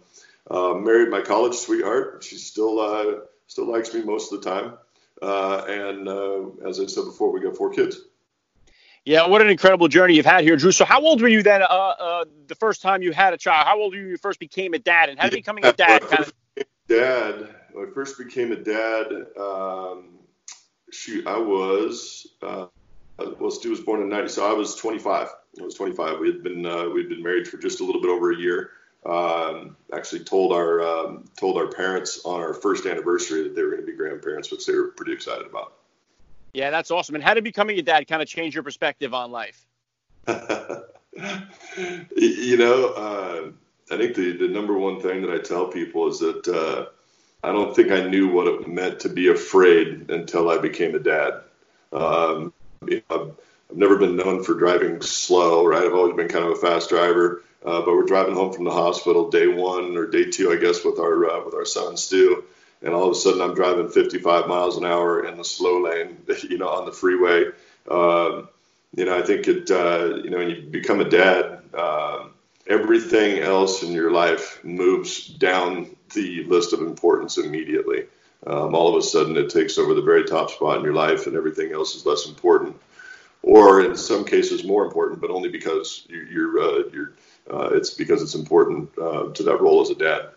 married 0.83 1.11
my 1.11 1.21
college 1.21 1.55
sweetheart. 1.55 2.25
She 2.25 2.37
still 2.37 3.25
still 3.47 3.71
likes 3.71 3.93
me 3.95 4.03
most 4.03 4.33
of 4.33 4.43
the 4.43 4.51
time. 4.51 4.75
Uh, 5.21 5.65
and 5.69 6.09
uh, 6.09 6.69
as 6.69 6.81
I 6.81 6.87
said 6.87 7.05
before, 7.05 7.31
we 7.31 7.41
got 7.41 7.57
four 7.57 7.71
kids. 7.71 8.01
Yeah, 9.05 9.27
what 9.27 9.41
an 9.41 9.51
incredible 9.51 9.89
journey 9.89 10.15
you've 10.15 10.27
had 10.27 10.45
here, 10.45 10.57
Drew. 10.57 10.73
So, 10.73 10.85
how 10.85 11.01
old 11.01 11.23
were 11.23 11.29
you 11.29 11.43
then? 11.43 11.63
Uh, 11.63 11.67
uh 11.67 12.25
the 12.47 12.55
first 12.55 12.83
time 12.83 13.03
you 13.03 13.13
had 13.13 13.33
a 13.33 13.37
child? 13.37 13.67
How 13.67 13.81
old 13.81 13.93
were 13.93 13.99
you 13.99 14.05
when 14.05 14.11
you 14.13 14.17
first 14.17 14.39
became 14.39 14.75
a 14.75 14.79
dad? 14.79 15.09
And 15.09 15.19
how 15.19 15.29
did 15.29 15.37
becoming 15.37 15.65
a 15.65 15.73
dad 15.73 16.03
kind 16.03 16.21
of? 16.21 16.33
Dad, 16.89 17.49
when 17.73 17.89
I 17.89 17.91
first 17.93 18.19
became 18.19 18.53
a 18.53 18.57
dad, 18.57 19.07
um, 19.39 20.19
shoot, 20.91 21.27
I 21.27 21.39
was 21.39 22.27
uh, 22.43 22.67
well, 23.19 23.51
Stu 23.51 23.71
was 23.71 23.81
born 23.81 24.03
in 24.03 24.09
'90, 24.09 24.29
so 24.29 24.49
I 24.49 24.53
was 24.53 24.75
25. 24.77 25.29
I 25.61 25.63
was 25.63 25.75
25. 25.75 26.19
We 26.19 26.29
had 26.29 26.43
been 26.43 26.67
uh, 26.67 26.89
we'd 26.89 27.09
been 27.09 27.23
married 27.23 27.49
for 27.49 27.59
just 27.59 27.81
a 27.81 27.85
little 27.85 28.01
bit 28.01 28.11
over 28.11 28.33
a 28.33 28.37
year 28.37 28.71
um, 29.05 29.77
actually 29.93 30.23
told 30.25 30.53
our 30.53 30.81
um, 30.81 31.25
told 31.37 31.59
our 31.59 31.67
parents 31.69 32.21
on 32.25 32.41
our 32.41 32.55
first 32.55 32.87
anniversary 32.87 33.43
that 33.45 33.55
they 33.55 33.63
were 33.63 33.71
going 33.71 33.83
to 33.83 33.87
be 33.87 33.97
grandparents, 33.97 34.51
which 34.51 34.67
they 34.67 34.75
were 34.75 34.89
pretty 34.89 35.13
excited 35.13 35.47
about. 35.47 35.75
Yeah, 36.53 36.71
that's 36.71 36.91
awesome. 36.91 37.15
And 37.15 37.23
how 37.25 37.33
did 37.35 37.45
becoming 37.45 37.79
a 37.79 37.83
dad 37.83 38.07
kind 38.07 38.23
of 38.23 38.29
change 38.29 38.55
your 38.55 38.63
perspective 38.63 39.15
on 39.15 39.33
life? 39.33 39.67
you 40.29 40.37
know, 42.59 42.89
uh, 42.89 43.51
I 43.91 43.97
think 43.97 44.15
the, 44.15 44.37
the 44.37 44.49
number 44.49 44.77
one 44.79 45.01
thing 45.01 45.23
that 45.23 45.31
I 45.31 45.39
tell 45.39 45.67
people 45.67 46.09
is 46.09 46.19
that 46.21 46.47
uh, 46.47 46.87
I 47.43 47.53
don't 47.53 47.75
think 47.75 47.91
I 47.91 48.07
knew 48.07 48.29
what 48.29 48.47
it 48.47 48.69
meant 48.69 49.01
to 49.01 49.09
be 49.09 49.29
afraid 49.29 50.11
until 50.11 50.51
I 50.51 50.59
became 50.59 50.95
a 50.95 51.01
dad. 51.01 51.41
Um, 51.93 52.53
I've 53.11 53.33
never 53.75 53.97
been 53.97 54.17
known 54.17 54.43
for 54.43 54.55
driving 54.55 55.01
slow, 55.01 55.67
right? 55.67 55.85
I've 55.85 55.95
always 55.95 56.17
been 56.17 56.29
kind 56.29 56.45
of 56.45 56.53
a 56.53 56.57
fast 56.57 56.89
driver. 56.91 57.43
Uh, 57.65 57.81
but 57.81 57.95
we're 57.95 58.05
driving 58.05 58.35
home 58.35 58.53
from 58.53 58.65
the 58.65 58.73
hospital 58.73 59.31
day 59.31 59.47
one 59.47 59.97
or 59.97 60.07
day 60.07 60.25
two, 60.25 60.51
I 60.51 60.57
guess, 60.57 60.85
with 60.85 60.99
our 60.99 61.31
uh, 61.31 61.45
with 61.45 61.55
our 61.55 61.65
son 61.65 61.97
Stu, 61.97 62.45
and 62.83 62.93
all 62.93 63.05
of 63.05 63.13
a 63.13 63.15
sudden 63.15 63.41
I'm 63.41 63.55
driving 63.55 63.89
55 63.89 64.49
miles 64.49 64.77
an 64.77 64.85
hour 64.85 65.25
in 65.25 65.37
the 65.37 65.45
slow 65.45 65.81
lane, 65.81 66.19
you 66.43 66.59
know, 66.59 66.69
on 66.69 66.87
the 66.87 66.93
freeway. 66.93 67.45
Um, 67.89 68.49
you 68.97 69.05
know, 69.05 69.17
I 69.17 69.23
think 69.23 69.47
it. 69.47 69.71
Uh, 69.71 70.17
you 70.25 70.31
know, 70.31 70.39
when 70.39 70.51
you 70.51 70.63
become 70.63 71.01
a 71.01 71.09
dad, 71.09 71.61
um, 71.75 72.33
everything 72.67 73.39
else 73.39 73.85
in 73.85 73.93
your 73.93 74.11
life 74.11 74.63
moves 74.65 75.27
down 75.27 75.95
the 76.15 76.45
list 76.45 76.73
of 76.73 76.81
importance 76.81 77.39
immediately. 77.39 78.07
Um, 78.47 78.75
all 78.75 78.89
of 78.89 78.97
a 78.97 79.03
sudden, 79.03 79.37
it 79.37 79.51
takes 79.51 79.79
over 79.79 79.95
the 79.95 80.03
very 80.03 80.25
top 80.25 80.51
spot 80.51 80.79
in 80.79 80.85
your 80.85 80.95
life, 80.95 81.27
and 81.27 81.37
everything 81.37 81.73
else 81.73 81.95
is 81.95 82.05
less 82.05 82.27
important, 82.27 82.77
or 83.43 83.83
in 83.83 83.97
some 83.97 84.25
cases 84.25 84.65
more 84.65 84.85
important, 84.85 85.21
but 85.21 85.31
only 85.31 85.49
because 85.49 86.07
you, 86.09 86.27
you're 86.31 86.61
uh, 86.61 86.83
you're 86.93 87.13
uh, 87.53 87.71
it's 87.73 87.91
because 87.91 88.21
it's 88.21 88.35
important 88.35 88.91
uh, 88.99 89.33
to 89.33 89.43
that 89.45 89.61
role 89.61 89.81
as 89.81 89.91
a 89.91 89.95
dad. 89.95 90.31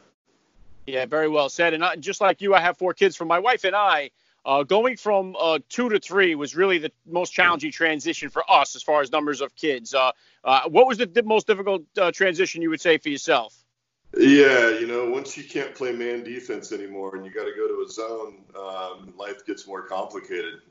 Yeah, 0.85 1.05
very 1.07 1.27
well 1.27 1.49
said. 1.49 1.73
And 1.73 1.83
I, 1.83 1.95
just 1.95 2.21
like 2.21 2.41
you, 2.41 2.53
I 2.53 2.61
have 2.61 2.77
four 2.77 2.93
kids. 2.93 3.15
from 3.15 3.27
my 3.27 3.39
wife 3.39 3.63
and 3.63 3.75
I, 3.75 4.11
uh, 4.45 4.61
going 4.61 4.97
from 4.97 5.35
uh, 5.39 5.57
two 5.67 5.89
to 5.89 5.99
three 5.99 6.35
was 6.35 6.55
really 6.55 6.77
the 6.77 6.91
most 7.07 7.31
challenging 7.31 7.71
transition 7.71 8.29
for 8.29 8.43
us 8.49 8.75
as 8.75 8.83
far 8.83 9.01
as 9.01 9.11
numbers 9.11 9.41
of 9.41 9.55
kids. 9.55 9.95
Uh, 9.95 10.11
what 10.67 10.85
was 10.85 10.99
the 10.99 11.23
most 11.25 11.47
difficult 11.47 11.83
transition 12.13 12.61
you 12.61 12.69
would 12.69 12.81
say 12.81 12.99
for 12.99 13.09
yourself? 13.09 13.64
Yeah, 14.17 14.69
you 14.69 14.87
know, 14.87 15.09
once 15.09 15.35
you 15.37 15.43
can't 15.43 15.75
play 15.75 15.91
man 15.91 16.23
defense 16.23 16.71
anymore 16.71 17.15
and 17.15 17.25
you 17.25 17.31
got 17.31 17.45
to 17.45 17.53
go 17.55 17.67
to 17.67 17.85
a 17.85 17.91
zone, 17.91 18.43
um, 18.57 19.13
life 19.17 19.45
gets 19.45 19.67
more 19.67 19.81
complicated. 19.81 20.61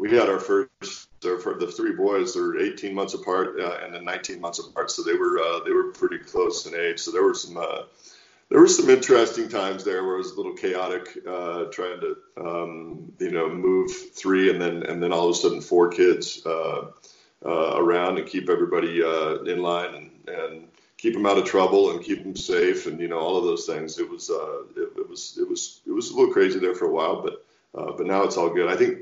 We 0.00 0.10
had 0.16 0.30
our 0.30 0.40
first 0.40 1.10
for 1.20 1.54
the 1.54 1.70
three 1.70 1.92
boys 1.92 2.32
they're 2.32 2.58
18 2.58 2.94
months 2.94 3.12
apart 3.12 3.60
uh, 3.60 3.78
and 3.84 3.94
then 3.94 4.04
19 4.04 4.40
months 4.40 4.58
apart. 4.58 4.90
So 4.90 5.02
they 5.02 5.14
were 5.14 5.38
uh, 5.38 5.60
they 5.64 5.72
were 5.72 5.92
pretty 5.92 6.18
close 6.18 6.64
in 6.64 6.74
age. 6.74 7.00
So 7.00 7.10
there 7.10 7.22
were 7.22 7.34
some 7.34 7.58
uh, 7.58 7.82
there 8.48 8.58
were 8.58 8.66
some 8.66 8.88
interesting 8.88 9.48
times 9.48 9.84
there 9.84 10.04
where 10.04 10.14
it 10.14 10.18
was 10.18 10.32
a 10.32 10.36
little 10.36 10.54
chaotic 10.54 11.18
uh, 11.28 11.64
trying 11.64 12.00
to 12.00 12.16
um, 12.38 13.12
you 13.18 13.30
know 13.30 13.50
move 13.50 13.90
three 14.14 14.50
and 14.50 14.60
then 14.60 14.84
and 14.84 15.02
then 15.02 15.12
all 15.12 15.28
of 15.28 15.36
a 15.36 15.38
sudden 15.38 15.60
four 15.60 15.90
kids 15.90 16.40
uh, 16.46 16.86
uh, 17.44 17.76
around 17.76 18.18
and 18.18 18.26
keep 18.26 18.48
everybody 18.48 19.00
in 19.00 19.62
line 19.62 19.94
and, 19.94 20.28
and 20.28 20.68
keep 21.00 21.14
them 21.14 21.26
out 21.26 21.38
of 21.38 21.44
trouble 21.44 21.90
and 21.90 22.04
keep 22.04 22.22
them 22.22 22.36
safe 22.36 22.86
and 22.86 23.00
you 23.00 23.08
know 23.08 23.18
all 23.18 23.38
of 23.38 23.44
those 23.44 23.66
things 23.66 23.98
it 23.98 24.08
was 24.08 24.28
it, 24.76 24.88
it 24.96 25.08
was 25.08 25.38
it 25.40 25.48
was 25.48 25.80
it 25.86 25.92
was 25.92 26.10
a 26.10 26.14
little 26.14 26.32
crazy 26.32 26.58
there 26.58 26.74
for 26.74 26.86
a 26.86 26.92
while 26.92 27.22
but 27.22 27.44
uh, 27.74 27.92
but 27.96 28.06
now 28.06 28.22
it's 28.22 28.36
all 28.36 28.50
good 28.50 28.68
I 28.68 28.76
think 28.76 28.98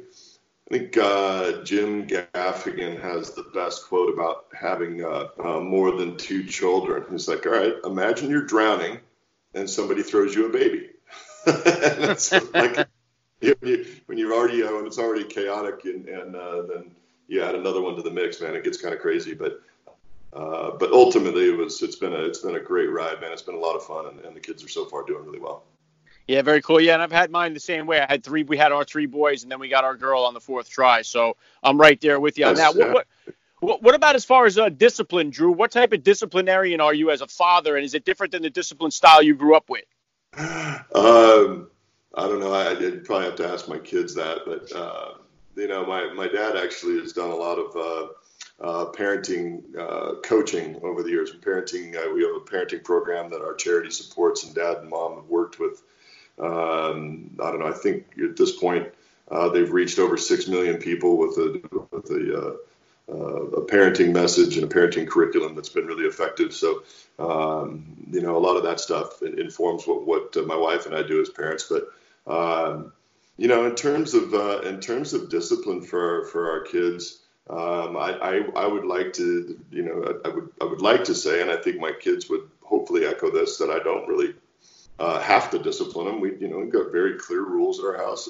I 0.71 0.77
think 0.77 0.99
uh, 0.99 1.63
Jim 1.63 2.07
Gaffigan 2.07 3.01
has 3.01 3.31
the 3.31 3.45
best 3.55 3.87
quote 3.87 4.13
about 4.13 4.49
having 4.53 5.03
uh, 5.03 5.29
uh, 5.43 5.61
more 5.61 5.93
than 5.93 6.19
two 6.19 6.45
children. 6.45 7.07
He's 7.11 7.27
like, 7.27 7.47
all 7.47 7.53
right, 7.53 7.73
imagine 7.85 8.29
you're 8.29 8.45
drowning 8.45 9.01
and 9.55 9.69
somebody 9.69 10.03
throws 10.03 10.35
you 10.35 10.47
a 10.47 10.51
baby. 10.51 10.91
like 12.53 12.87
you, 13.41 13.55
you, 13.63 13.87
when 14.05 14.19
you're 14.19 14.35
already 14.35 14.63
uh, 14.63 14.75
when 14.75 14.87
it's 14.87 14.99
already 14.99 15.25
chaotic 15.25 15.87
and, 15.87 16.07
and 16.07 16.37
uh, 16.37 16.63
then 16.63 16.91
you 17.29 17.43
add 17.43 17.55
another 17.55 17.81
one 17.81 17.97
to 17.97 18.03
the 18.03 18.11
mix, 18.11 18.41
man, 18.43 18.55
it 18.55 18.65
gets 18.65 18.81
kind 18.81 18.95
of 18.95 19.01
crazy. 19.01 19.33
But 19.33 19.63
uh, 20.33 20.73
but 20.79 20.93
ultimately, 20.93 21.49
it 21.49 21.57
was 21.57 21.83
it's 21.83 21.97
been 21.97 22.13
a 22.13 22.21
it's 22.21 22.41
been 22.41 22.57
a 22.57 22.61
great 22.61 22.91
ride, 22.91 23.21
man. 23.21 23.33
It's 23.33 23.43
been 23.43 23.55
a 23.55 23.59
lot 23.59 23.77
of 23.77 23.85
fun, 23.85 24.07
and, 24.07 24.21
and 24.21 24.37
the 24.37 24.41
kids 24.41 24.63
are 24.65 24.69
so 24.69 24.85
far 24.85 25.05
doing 25.05 25.25
really 25.25 25.41
well. 25.41 25.65
Yeah, 26.27 26.43
very 26.43 26.61
cool. 26.61 26.81
Yeah, 26.81 26.93
and 26.93 27.03
I've 27.03 27.11
had 27.11 27.31
mine 27.31 27.55
the 27.55 27.61
same 27.61 27.87
way. 27.87 28.01
I 28.01 28.07
had 28.07 28.23
three. 28.23 28.43
We 28.43 28.59
had 28.59 28.71
our 28.71 28.85
three 28.85 29.07
boys, 29.07 29.43
and 29.43 29.51
then 29.51 29.59
we 29.59 29.69
got 29.69 29.85
our 29.85 29.97
girl 29.97 30.25
on 30.25 30.35
the 30.35 30.41
fourth 30.41 30.69
try. 30.69 31.01
So 31.03 31.37
I'm 31.63 31.81
right 31.81 31.99
there 32.01 32.21
with 32.21 32.39
you 32.39 32.45
on 32.45 32.57
that. 32.57 32.77
What, 32.77 33.07
what, 33.61 33.83
what 33.83 33.95
about 33.95 34.15
as 34.15 34.27
far 34.27 34.45
as 34.45 34.59
uh, 34.59 34.69
discipline, 34.69 35.31
Drew? 35.31 35.51
What 35.51 35.71
type 35.71 35.93
of 35.93 36.03
disciplinarian 36.03 36.81
are 36.81 36.93
you 36.93 37.11
as 37.11 37.23
a 37.23 37.27
father, 37.27 37.77
and 37.77 37.85
is 37.85 37.95
it 37.95 38.05
different 38.05 38.33
than 38.33 38.43
the 38.43 38.51
discipline 38.51 38.91
style 38.91 39.23
you 39.23 39.35
grew 39.35 39.57
up 39.57 39.69
with? 39.69 39.85
Um, 40.95 41.71
I 42.15 42.23
don't 42.23 42.41
know. 42.41 42.53
I, 42.53 42.75
would 42.75 43.05
probably 43.05 43.27
have 43.27 43.37
to 43.37 43.49
ask 43.49 43.69
my 43.69 43.79
kids 43.79 44.15
that, 44.15 44.41
but 44.47 44.73
uh, 44.73 45.15
you 45.57 45.69
know, 45.69 45.85
my, 45.87 46.13
my 46.13 46.29
dad 46.29 46.57
actually 46.57 47.01
has 47.01 47.13
done 47.13 47.31
a 47.31 47.35
lot 47.35 47.59
of 47.59 47.77
uh, 47.77 48.13
uh, 48.61 48.87
parenting 48.87 49.63
uh, 49.79 50.21
coaching 50.23 50.81
over 50.83 51.03
the 51.03 51.11
years. 51.11 51.33
Parenting, 51.33 51.95
uh, 51.95 52.13
we 52.13 52.23
have 52.23 52.35
a 52.35 52.41
parenting 52.41 52.83
program 52.83 53.31
that 53.31 53.41
our 53.41 53.55
charity 53.55 53.91
supports, 53.91 54.45
and 54.45 54.55
dad 54.55 54.79
and 54.79 54.91
mom 54.91 55.17
have 55.17 55.29
worked 55.29 55.59
with. 55.59 55.83
Um, 56.39 57.31
I 57.43 57.51
don't 57.51 57.61
know. 57.61 57.69
I 57.69 57.73
think 57.73 58.07
at 58.23 58.37
this 58.37 58.57
point 58.57 58.89
uh, 59.31 59.49
they've 59.51 59.71
reached 59.71 59.99
over 59.99 60.17
six 60.17 60.49
million 60.49 60.79
people 60.79 61.17
with 61.19 61.37
a 61.39 61.61
with 61.91 62.11
a, 62.11 62.59
uh, 63.11 63.15
a 63.15 63.65
parenting 63.67 64.13
message 64.13 64.57
and 64.57 64.71
a 64.71 64.75
parenting 64.75 65.09
curriculum 65.09 65.55
that's 65.55 65.69
been 65.69 65.87
really 65.87 66.05
effective. 66.07 66.53
So, 66.53 66.83
um, 67.19 67.97
you 68.11 68.21
know, 68.21 68.37
a 68.37 68.39
lot 68.39 68.57
of 68.57 68.65
that 68.65 68.81
stuff 68.81 69.23
informs 69.23 69.87
what 69.87 70.07
what 70.07 70.37
my 70.47 70.57
wife 70.57 70.87
and 70.87 70.95
I 70.95 71.03
do 71.03 71.21
as 71.21 71.29
parents. 71.29 71.71
But 71.71 71.89
um, 72.27 72.93
you 73.37 73.47
know, 73.47 73.67
in 73.67 73.75
terms 73.77 74.15
of 74.15 74.35
uh, 74.35 74.61
in 74.61 74.81
terms 74.81 75.15
of 75.15 75.31
discipline 75.31 75.83
for 75.83 76.27
for 76.27 76.51
our 76.51 76.61
kids, 76.63 77.21
um, 77.51 77.97
I, 77.97 78.19
I, 78.21 78.35
I 78.57 78.67
would 78.67 78.85
like 78.85 79.13
to 79.15 79.59
you 79.71 79.83
know 79.83 80.21
I, 80.25 80.29
I, 80.29 80.33
would 80.33 80.49
I 80.61 80.65
would 80.65 80.83
like 80.83 81.05
to 81.05 81.15
say, 81.15 81.41
and 81.41 81.51
I 81.51 81.57
think 81.57 81.81
my 81.81 81.93
kids 81.93 82.29
would 82.29 82.49
hopefully 82.63 83.07
echo 83.07 83.31
this 83.31 83.59
that 83.59 83.71
I 83.71 83.79
don't 83.83 84.09
really 84.09 84.35
uh, 84.99 85.21
have 85.21 85.51
to 85.51 85.59
discipline 85.59 86.07
them. 86.07 86.21
We 86.21 86.37
you 86.37 86.49
know 86.49 86.59
we've 86.59 86.73
got 86.73 86.93
very 86.93 87.19
clear 87.19 87.43
rules 87.43 87.79
at 87.79 87.87
our 87.87 87.97
house, 87.97 88.29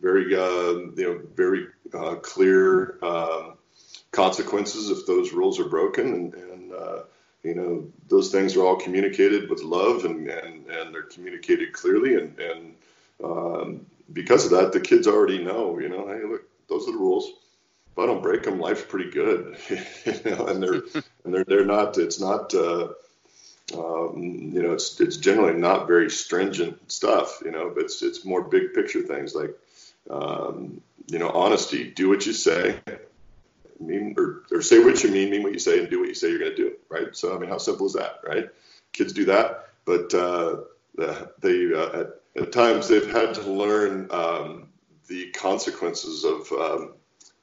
very 0.00 0.34
uh, 0.34 0.92
you 0.94 0.94
know 0.96 1.20
very 1.34 1.66
uh, 1.94 2.16
clear 2.16 2.98
um, 3.02 3.54
consequences 4.12 4.90
if 4.90 5.06
those 5.06 5.32
rules 5.32 5.60
are 5.60 5.68
broken, 5.68 6.14
and, 6.14 6.34
and 6.34 6.72
uh, 6.72 7.02
you 7.42 7.54
know 7.54 7.86
those 8.08 8.30
things 8.30 8.56
are 8.56 8.64
all 8.64 8.76
communicated 8.76 9.50
with 9.50 9.62
love 9.62 10.04
and 10.04 10.28
and, 10.28 10.66
and 10.66 10.94
they're 10.94 11.02
communicated 11.02 11.72
clearly 11.72 12.14
and 12.14 12.38
and 12.38 12.74
um, 13.22 13.86
because 14.12 14.44
of 14.44 14.50
that, 14.52 14.72
the 14.72 14.80
kids 14.80 15.06
already 15.06 15.42
know, 15.42 15.78
you 15.78 15.88
know, 15.88 16.06
hey, 16.08 16.24
look, 16.24 16.42
those 16.68 16.88
are 16.88 16.92
the 16.92 16.98
rules. 16.98 17.32
If 17.98 18.04
I 18.04 18.06
don't 18.06 18.22
break 18.22 18.44
them, 18.44 18.60
life's 18.60 18.84
pretty 18.84 19.10
good, 19.10 19.58
you 19.68 20.30
know, 20.30 20.46
and 20.46 20.62
they're 20.62 20.74
and 21.24 21.34
they're 21.34 21.44
they're 21.44 21.64
not. 21.64 21.98
It's 21.98 22.20
not. 22.20 22.54
Uh, 22.54 22.90
um, 23.76 24.52
you 24.54 24.62
know, 24.62 24.72
it's 24.72 25.00
it's 25.00 25.16
generally 25.16 25.58
not 25.58 25.88
very 25.88 26.08
stringent 26.08 26.92
stuff, 26.92 27.42
you 27.44 27.50
know, 27.50 27.72
but 27.74 27.84
it's 27.84 28.00
it's 28.02 28.24
more 28.24 28.42
big 28.42 28.72
picture 28.72 29.02
things 29.02 29.34
like, 29.34 29.50
um, 30.08 30.80
you 31.08 31.18
know, 31.18 31.28
honesty. 31.30 31.90
Do 31.90 32.08
what 32.08 32.24
you 32.24 32.34
say, 32.34 32.78
mean 33.80 34.14
or, 34.16 34.44
or 34.52 34.62
say 34.62 34.78
what 34.78 35.02
you 35.02 35.10
mean, 35.10 35.30
mean 35.30 35.42
what 35.42 35.52
you 35.52 35.58
say, 35.58 35.80
and 35.80 35.90
do 35.90 35.98
what 35.98 36.08
you 36.08 36.14
say 36.14 36.30
you're 36.30 36.38
going 36.38 36.52
to 36.52 36.56
do. 36.56 36.76
Right. 36.88 37.16
So 37.16 37.34
I 37.34 37.38
mean, 37.40 37.50
how 37.50 37.58
simple 37.58 37.86
is 37.86 37.94
that? 37.94 38.20
Right. 38.24 38.48
Kids 38.92 39.12
do 39.12 39.24
that, 39.24 39.70
but 39.84 40.14
uh, 40.14 40.58
they 41.40 41.74
uh, 41.74 42.00
at 42.00 42.20
at 42.36 42.52
times 42.52 42.86
they've 42.86 43.10
had 43.10 43.34
to 43.34 43.42
learn 43.42 44.06
um, 44.12 44.68
the 45.08 45.30
consequences 45.32 46.24
of 46.24 46.52
um, 46.52 46.92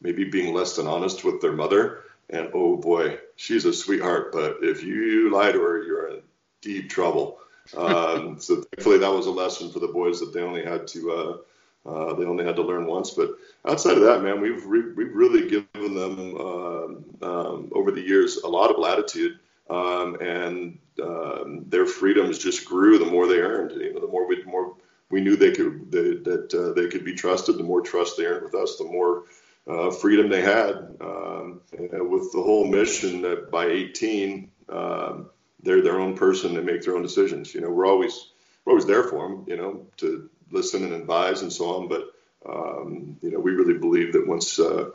maybe 0.02 0.24
being 0.25 0.54
less 0.54 0.75
than 0.75 0.88
honest 0.88 1.24
with 1.24 1.42
their 1.42 1.54
mother. 1.54 2.04
And 2.30 2.50
oh 2.54 2.78
boy, 2.78 3.20
she's 3.36 3.66
a 3.66 3.74
sweetheart, 3.74 4.32
but 4.32 4.58
if 4.62 4.84
you 4.84 5.32
lie 5.32 5.52
to 5.52 5.62
her, 5.62 5.84
you're 5.84 6.10
in 6.10 6.22
deep 6.62 6.90
trouble. 6.90 7.40
Um, 7.75 8.40
so 8.40 8.56
thankfully, 8.56 8.98
that 9.00 9.12
was 9.12 9.28
a 9.28 9.32
lesson 9.32 9.72
for 9.72 9.80
the 9.80 9.88
boys 9.88 10.20
that 10.20 10.34
they 10.34 10.42
only 10.42 10.64
had 10.64 10.88
to 10.88 11.12
uh, 11.12 11.38
uh, 11.86 12.14
they 12.16 12.25
only 12.25 12.44
had 12.44 12.56
to 12.56 12.64
learn 12.64 12.88
once. 12.88 13.12
But 13.12 13.32
outside 13.66 13.98
of 13.98 14.04
that, 14.04 14.24
man, 14.24 14.42
we've 14.42 14.66
re- 14.66 14.94
we've 14.94 15.16
really 15.16 15.48
given 15.48 15.94
them 15.94 16.36
uh, 16.36 16.86
um, 17.28 17.72
over 17.74 17.92
the 17.92 18.02
years 18.02 18.38
a 18.38 18.48
lot 18.48 18.72
of 18.72 18.80
latitude, 18.80 19.40
um, 19.70 20.16
and 20.20 20.80
um, 21.02 21.66
their 21.68 21.86
freedoms 21.86 22.40
just 22.40 22.66
grew 22.66 22.98
the 22.98 23.06
more 23.06 23.28
they 23.28 23.40
earned. 23.40 23.80
You 23.80 23.94
know, 23.94 24.00
the 24.00 24.08
more 24.08 24.28
we 24.28 24.44
more 24.46 24.75
we 25.12 25.22
knew 25.22 25.36
they 25.36 25.52
could 25.52 25.92
they, 25.92 26.16
that 26.16 26.54
uh, 26.54 26.74
they 26.74 26.88
could 26.90 27.06
be 27.06 27.14
trusted. 27.14 27.58
The 27.58 27.64
more 27.64 27.82
trust 27.82 28.18
they 28.18 28.25
earned 28.25 28.44
with 28.44 28.56
us, 28.56 28.78
the 28.78 28.86
more 28.86 29.24
uh, 29.68 29.92
freedom 29.92 30.30
they 30.30 30.42
had. 30.42 30.98
Um, 31.02 31.62
with 31.72 32.32
the 32.32 32.42
whole 32.42 32.68
mission 32.68 33.22
that 33.24 33.52
by 33.52 33.66
18 33.66 34.52
um, 34.70 35.30
they're 35.62 35.82
their 35.82 36.00
own 36.00 36.16
person 36.16 36.56
and 36.56 36.66
make 36.66 36.84
their 36.84 36.96
own 36.96 37.02
decisions. 37.02 37.54
You 37.54 37.62
know, 37.62 37.70
we're 37.70 37.88
always 37.88 38.32
we're 38.64 38.72
always 38.72 38.86
there 38.86 39.04
for 39.04 39.28
them. 39.28 39.46
You 39.48 39.58
know, 39.58 39.88
to 39.98 40.30
listen 40.52 40.84
and 40.84 40.94
advise 40.94 41.42
and 41.42 41.52
so 41.52 41.76
on. 41.76 41.88
But 41.88 42.14
um, 42.48 43.18
you 43.22 43.32
know, 43.32 43.40
we 43.40 43.52
really 43.52 43.78
believe 43.78 44.14
that 44.14 44.28
once 44.28 44.60
uh, 44.60 44.92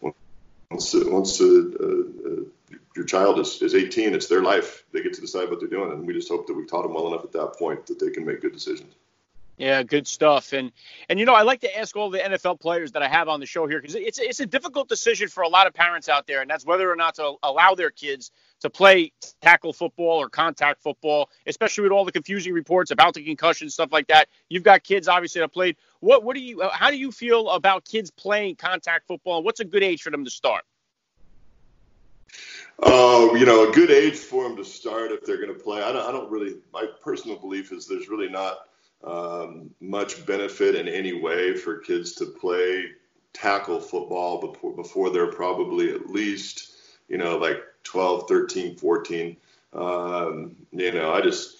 once 0.00 0.94
once 0.94 1.40
uh, 1.40 1.44
uh, 1.44 2.44
your 2.96 3.04
child 3.04 3.38
is, 3.40 3.60
is 3.60 3.74
18, 3.74 4.14
it's 4.14 4.28
their 4.28 4.42
life. 4.42 4.84
They 4.92 5.02
get 5.02 5.14
to 5.14 5.20
decide 5.20 5.50
what 5.50 5.60
they're 5.60 5.68
doing, 5.68 5.92
and 5.92 6.06
we 6.06 6.14
just 6.14 6.28
hope 6.28 6.46
that 6.46 6.54
we've 6.54 6.68
taught 6.68 6.82
them 6.82 6.94
well 6.94 7.08
enough 7.08 7.24
at 7.24 7.32
that 7.32 7.56
point 7.58 7.86
that 7.86 7.98
they 7.98 8.10
can 8.10 8.24
make 8.24 8.40
good 8.40 8.52
decisions. 8.52 8.94
Yeah, 9.56 9.84
good 9.84 10.08
stuff. 10.08 10.52
And 10.52 10.72
and 11.08 11.20
you 11.20 11.26
know, 11.26 11.34
I 11.34 11.42
like 11.42 11.60
to 11.60 11.78
ask 11.78 11.94
all 11.96 12.10
the 12.10 12.18
NFL 12.18 12.60
players 12.60 12.92
that 12.92 13.02
I 13.02 13.08
have 13.08 13.28
on 13.28 13.38
the 13.38 13.46
show 13.46 13.68
here 13.68 13.80
because 13.80 13.94
it's 13.94 14.18
it's 14.18 14.40
a 14.40 14.46
difficult 14.46 14.88
decision 14.88 15.28
for 15.28 15.44
a 15.44 15.48
lot 15.48 15.68
of 15.68 15.74
parents 15.74 16.08
out 16.08 16.26
there, 16.26 16.40
and 16.40 16.50
that's 16.50 16.66
whether 16.66 16.90
or 16.90 16.96
not 16.96 17.14
to 17.16 17.34
allow 17.42 17.74
their 17.76 17.90
kids 17.90 18.32
to 18.60 18.70
play 18.70 19.12
tackle 19.40 19.72
football 19.72 20.20
or 20.20 20.28
contact 20.28 20.82
football, 20.82 21.28
especially 21.46 21.82
with 21.82 21.92
all 21.92 22.04
the 22.04 22.10
confusing 22.10 22.52
reports 22.52 22.90
about 22.90 23.14
the 23.14 23.22
concussion 23.22 23.70
stuff 23.70 23.92
like 23.92 24.08
that. 24.08 24.28
You've 24.48 24.64
got 24.64 24.82
kids 24.82 25.06
obviously 25.06 25.40
that 25.40 25.52
played. 25.52 25.76
What 26.00 26.24
what 26.24 26.34
do 26.34 26.42
you 26.42 26.68
how 26.72 26.90
do 26.90 26.96
you 26.96 27.12
feel 27.12 27.48
about 27.50 27.84
kids 27.84 28.10
playing 28.10 28.56
contact 28.56 29.06
football? 29.06 29.44
What's 29.44 29.60
a 29.60 29.64
good 29.64 29.84
age 29.84 30.02
for 30.02 30.10
them 30.10 30.24
to 30.24 30.30
start? 30.30 30.64
Uh, 32.82 33.28
you 33.34 33.46
know, 33.46 33.68
a 33.68 33.72
good 33.72 33.92
age 33.92 34.16
for 34.16 34.42
them 34.42 34.56
to 34.56 34.64
start 34.64 35.12
if 35.12 35.24
they're 35.24 35.36
going 35.36 35.56
to 35.56 35.62
play. 35.62 35.80
I 35.80 35.92
don't, 35.92 36.08
I 36.08 36.10
don't 36.10 36.28
really. 36.28 36.56
My 36.72 36.86
personal 37.00 37.38
belief 37.38 37.70
is 37.70 37.86
there's 37.86 38.08
really 38.08 38.28
not 38.28 38.66
um, 39.06 39.70
much 39.80 40.24
benefit 40.26 40.74
in 40.74 40.88
any 40.88 41.12
way 41.12 41.54
for 41.54 41.78
kids 41.78 42.12
to 42.14 42.26
play 42.26 42.86
tackle 43.32 43.80
football 43.80 44.40
before, 44.40 44.72
before 44.74 45.10
they're 45.10 45.32
probably 45.32 45.92
at 45.92 46.08
least, 46.08 46.72
you 47.08 47.18
know, 47.18 47.36
like 47.36 47.62
12, 47.82 48.28
13, 48.28 48.76
14. 48.76 49.36
Um, 49.72 50.56
you 50.72 50.92
know, 50.92 51.12
I 51.12 51.20
just, 51.20 51.58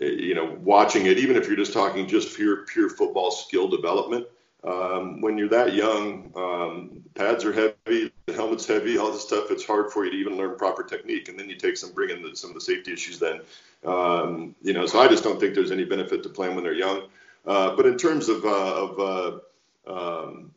you 0.00 0.34
know, 0.34 0.56
watching 0.62 1.06
it, 1.06 1.18
even 1.18 1.36
if 1.36 1.46
you're 1.46 1.56
just 1.56 1.72
talking 1.72 2.08
just 2.08 2.34
pure, 2.34 2.64
pure 2.66 2.88
football 2.88 3.30
skill 3.30 3.68
development, 3.68 4.26
um, 4.64 5.20
when 5.20 5.38
you're 5.38 5.48
that 5.48 5.74
young, 5.74 6.32
um, 6.36 7.02
pads 7.14 7.44
are 7.44 7.52
heavy, 7.52 8.12
helmet's 8.40 8.66
heavy, 8.66 8.98
all 8.98 9.12
this 9.12 9.22
stuff. 9.22 9.50
It's 9.50 9.66
hard 9.66 9.92
for 9.92 10.04
you 10.04 10.10
to 10.10 10.16
even 10.16 10.36
learn 10.36 10.56
proper 10.56 10.82
technique, 10.82 11.28
and 11.28 11.38
then 11.38 11.48
you 11.48 11.56
take 11.56 11.76
some 11.76 11.92
bring 11.92 12.10
in 12.10 12.22
the, 12.22 12.34
some 12.34 12.50
of 12.50 12.54
the 12.54 12.60
safety 12.60 12.92
issues. 12.92 13.18
Then, 13.18 13.40
um, 13.84 14.54
you 14.62 14.72
know, 14.72 14.86
so 14.86 15.00
I 15.00 15.08
just 15.08 15.24
don't 15.24 15.38
think 15.38 15.54
there's 15.54 15.70
any 15.70 15.84
benefit 15.84 16.22
to 16.22 16.28
playing 16.28 16.54
when 16.54 16.64
they're 16.64 16.72
young. 16.72 17.02
Uh, 17.46 17.76
but 17.76 17.86
in 17.86 17.96
terms 17.96 18.28
of, 18.28 18.44
uh, 18.44 18.74
of 18.84 19.40
uh, 19.86 20.24
um, 20.26 20.50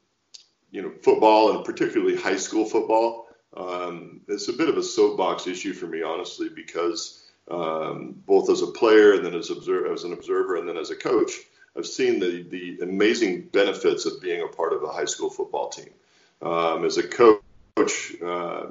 you 0.71 0.81
know, 0.81 0.91
football 1.01 1.55
and 1.55 1.65
particularly 1.65 2.15
high 2.15 2.35
school 2.35 2.65
football, 2.65 3.27
um, 3.55 4.21
it's 4.27 4.47
a 4.47 4.53
bit 4.53 4.69
of 4.69 4.77
a 4.77 4.83
soapbox 4.83 5.47
issue 5.47 5.73
for 5.73 5.87
me, 5.87 6.01
honestly, 6.01 6.49
because 6.49 7.23
um, 7.51 8.15
both 8.25 8.49
as 8.49 8.61
a 8.61 8.67
player 8.67 9.13
and 9.13 9.25
then 9.25 9.35
as, 9.35 9.49
observer, 9.49 9.91
as 9.93 10.03
an 10.03 10.13
observer 10.13 10.55
and 10.55 10.67
then 10.67 10.77
as 10.77 10.89
a 10.89 10.95
coach. 10.95 11.31
I've 11.77 11.85
seen 11.87 12.19
the, 12.19 12.43
the 12.43 12.79
amazing 12.83 13.49
benefits 13.51 14.05
of 14.05 14.21
being 14.21 14.41
a 14.41 14.47
part 14.47 14.73
of 14.73 14.83
a 14.83 14.91
high 14.91 15.05
school 15.05 15.29
football 15.29 15.69
team. 15.69 15.89
Um, 16.41 16.85
as 16.85 16.97
a 16.97 17.07
coach, 17.07 17.42
uh, 17.77 18.65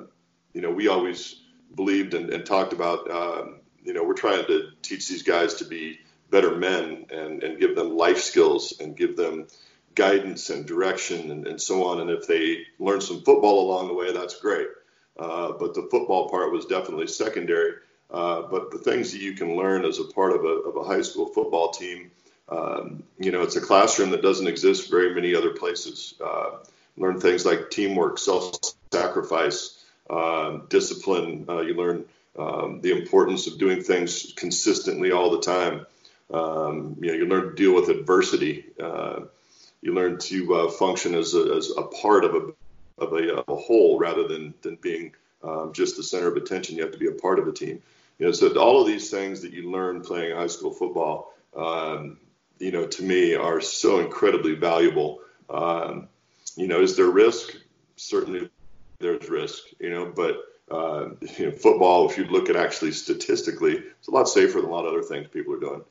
you 0.53 0.61
know, 0.61 0.71
we 0.71 0.89
always 0.89 1.41
believed 1.75 2.15
and, 2.15 2.31
and 2.31 2.45
talked 2.45 2.73
about, 2.73 3.11
um, 3.11 3.61
you 3.83 3.93
know, 3.93 4.05
we're 4.05 4.15
trying 4.15 4.45
to 4.47 4.71
teach 4.83 5.09
these 5.09 5.23
guys 5.23 5.55
to 5.55 5.65
be 5.65 5.99
better 6.31 6.57
men 6.57 7.07
and, 7.11 7.43
and 7.43 7.61
give 7.61 7.75
them 7.75 7.97
life 7.97 8.21
skills 8.21 8.75
and 8.81 8.97
give 8.97 9.17
them 9.17 9.47
guidance 9.95 10.51
and 10.51 10.67
direction 10.67 11.31
and, 11.31 11.47
and 11.47 11.61
so 11.61 11.85
on. 11.85 12.01
And 12.01 12.11
if 12.11 12.27
they 12.27 12.65
learn 12.79 13.01
some 13.01 13.23
football 13.23 13.67
along 13.67 13.89
the 13.89 13.95
way, 13.95 14.13
that's 14.13 14.41
great. 14.41 14.69
Uh, 15.19 15.53
but 15.53 15.75
the 15.75 15.89
football 15.91 16.31
part 16.31 16.53
was 16.53 16.65
definitely 16.67 17.07
secondary. 17.07 17.75
Uh, 18.11 18.43
but 18.43 18.71
the 18.71 18.79
things 18.79 19.13
that 19.13 19.21
you 19.21 19.33
can 19.35 19.57
learn 19.57 19.85
as 19.85 19.99
a 19.99 20.05
part 20.05 20.33
of 20.33 20.45
a, 20.45 20.49
of 20.49 20.77
a 20.77 20.85
high 20.85 21.03
school 21.03 21.27
football 21.27 21.71
team 21.71 22.11
um, 22.49 23.03
you 23.19 23.33
know, 23.33 23.43
it's 23.43 23.57
a 23.57 23.61
classroom 23.61 24.11
that 24.11 24.21
doesn't 24.23 24.47
exist 24.47 24.91
very 24.91 25.15
many 25.15 25.35
other 25.35 25.51
places. 25.51 26.15
Uh, 26.23 26.59
learn 26.97 27.19
things 27.21 27.47
like 27.47 27.71
teamwork, 27.71 28.19
self-sacrifice, 28.93 29.85
uh, 30.11 30.59
discipline. 30.69 31.47
Uh, 31.49 31.61
you 31.61 31.75
learn 31.75 32.05
um, 32.39 32.81
the 32.81 32.93
importance 32.93 33.47
of 33.47 33.59
doing 33.59 33.83
things 33.83 34.33
consistently 34.37 35.13
all 35.13 35.31
the 35.31 35.41
time. 35.41 35.87
Um, 36.33 36.97
you 37.01 37.09
know, 37.09 37.15
you 37.15 37.27
learn 37.27 37.51
to 37.51 37.55
deal 37.55 37.75
with 37.75 37.89
adversity. 37.89 38.65
Uh, 38.81 39.21
you 39.81 39.95
learn 39.95 40.19
to 40.19 40.55
uh, 40.55 40.71
function 40.71 41.15
as 41.15 41.35
a, 41.35 41.55
as 41.57 41.71
a 41.77 41.83
part 41.83 42.25
of 42.25 42.35
a, 42.35 43.03
of 43.03 43.13
a, 43.13 43.37
of 43.37 43.49
a 43.49 43.57
whole 43.57 43.99
rather 43.99 44.29
than, 44.29 44.55
than 44.63 44.77
being 44.77 45.15
um, 45.43 45.73
just 45.73 45.97
the 45.97 46.03
center 46.03 46.29
of 46.29 46.37
attention. 46.37 46.77
You 46.77 46.83
have 46.83 46.93
to 46.93 46.99
be 46.99 47.09
a 47.09 47.13
part 47.13 47.39
of 47.39 47.49
a 47.49 47.53
team. 47.53 47.83
You 48.19 48.27
know, 48.27 48.33
so 48.33 48.55
all 48.59 48.81
of 48.81 48.87
these 48.87 49.11
things 49.11 49.41
that 49.43 49.53
you 49.53 49.71
learn 49.71 50.03
playing 50.03 50.37
high 50.37 50.47
school 50.47 50.71
football, 50.71 51.35
um, 51.57 52.19
you 52.59 52.71
know, 52.71 52.87
to 52.87 53.03
me 53.03 53.35
are 53.35 53.61
so 53.61 53.99
incredibly 53.99 54.55
valuable. 54.55 55.21
Um, 55.51 56.09
you 56.57 56.69
know, 56.69 56.81
is 56.81 56.97
there 56.97 57.11
risk? 57.11 57.57
Certainly 57.97 58.51
there's 59.03 59.29
risk, 59.29 59.65
you 59.79 59.91
know, 59.91 60.13
but 60.15 60.37
uh, 60.71 61.11
you 61.39 61.47
know, 61.47 61.53
football, 61.53 62.09
if 62.09 62.17
you 62.17 62.25
look 62.25 62.49
at 62.49 62.57
actually 62.57 62.93
statistically, 62.93 63.75
it's 63.99 64.09
a 64.09 64.11
lot 64.11 64.29
safer 64.29 64.61
than 64.61 64.71
a 64.71 64.73
lot 64.73 64.87
of 64.87 64.93
other 64.93 65.03
things 65.03 65.29
people 65.29 65.53
are 65.55 65.61
doing. 65.61 65.83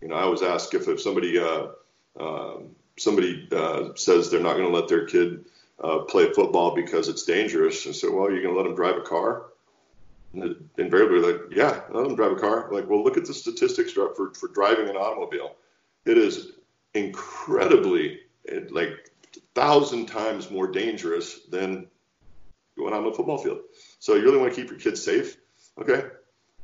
You 0.00 0.08
know, 0.08 0.14
I 0.14 0.22
always 0.22 0.42
ask 0.42 0.72
if, 0.72 0.88
if 0.88 1.00
somebody 1.00 1.38
uh, 1.38 1.66
uh, 2.18 2.56
somebody 2.96 3.48
says 3.96 4.30
they're 4.30 4.40
not 4.40 4.56
going 4.56 4.70
to 4.70 4.76
let 4.76 4.88
their 4.88 5.06
kid 5.06 5.44
uh, 5.82 6.00
play 6.00 6.32
football 6.32 6.74
because 6.74 7.08
it's 7.08 7.24
dangerous. 7.24 7.86
And 7.86 7.94
so, 7.94 8.14
well, 8.14 8.30
you're 8.30 8.42
going 8.42 8.54
to 8.54 8.60
let 8.60 8.66
them 8.66 8.76
drive 8.76 8.96
a 8.96 9.02
car? 9.02 9.46
And 10.32 10.68
invariably, 10.78 11.32
like, 11.32 11.40
yeah, 11.50 11.80
let 11.90 12.04
them 12.04 12.14
drive 12.14 12.32
a 12.32 12.36
car. 12.36 12.68
Like, 12.70 12.88
well, 12.88 13.02
look 13.02 13.16
at 13.16 13.24
the 13.24 13.34
statistics 13.34 13.92
for, 13.92 14.14
for 14.14 14.48
driving 14.48 14.88
an 14.88 14.96
automobile. 14.96 15.56
It 16.04 16.16
is 16.16 16.52
incredibly, 16.94 18.20
like, 18.70 19.10
thousand 19.54 20.06
times 20.06 20.50
more 20.50 20.68
dangerous 20.68 21.40
than 21.50 21.86
going 22.80 22.94
on 22.94 23.04
the 23.04 23.12
football 23.12 23.38
field. 23.38 23.60
So 23.98 24.14
you 24.14 24.24
really 24.24 24.38
want 24.38 24.54
to 24.54 24.60
keep 24.60 24.70
your 24.70 24.80
kids 24.80 25.02
safe? 25.02 25.36
Okay, 25.78 26.02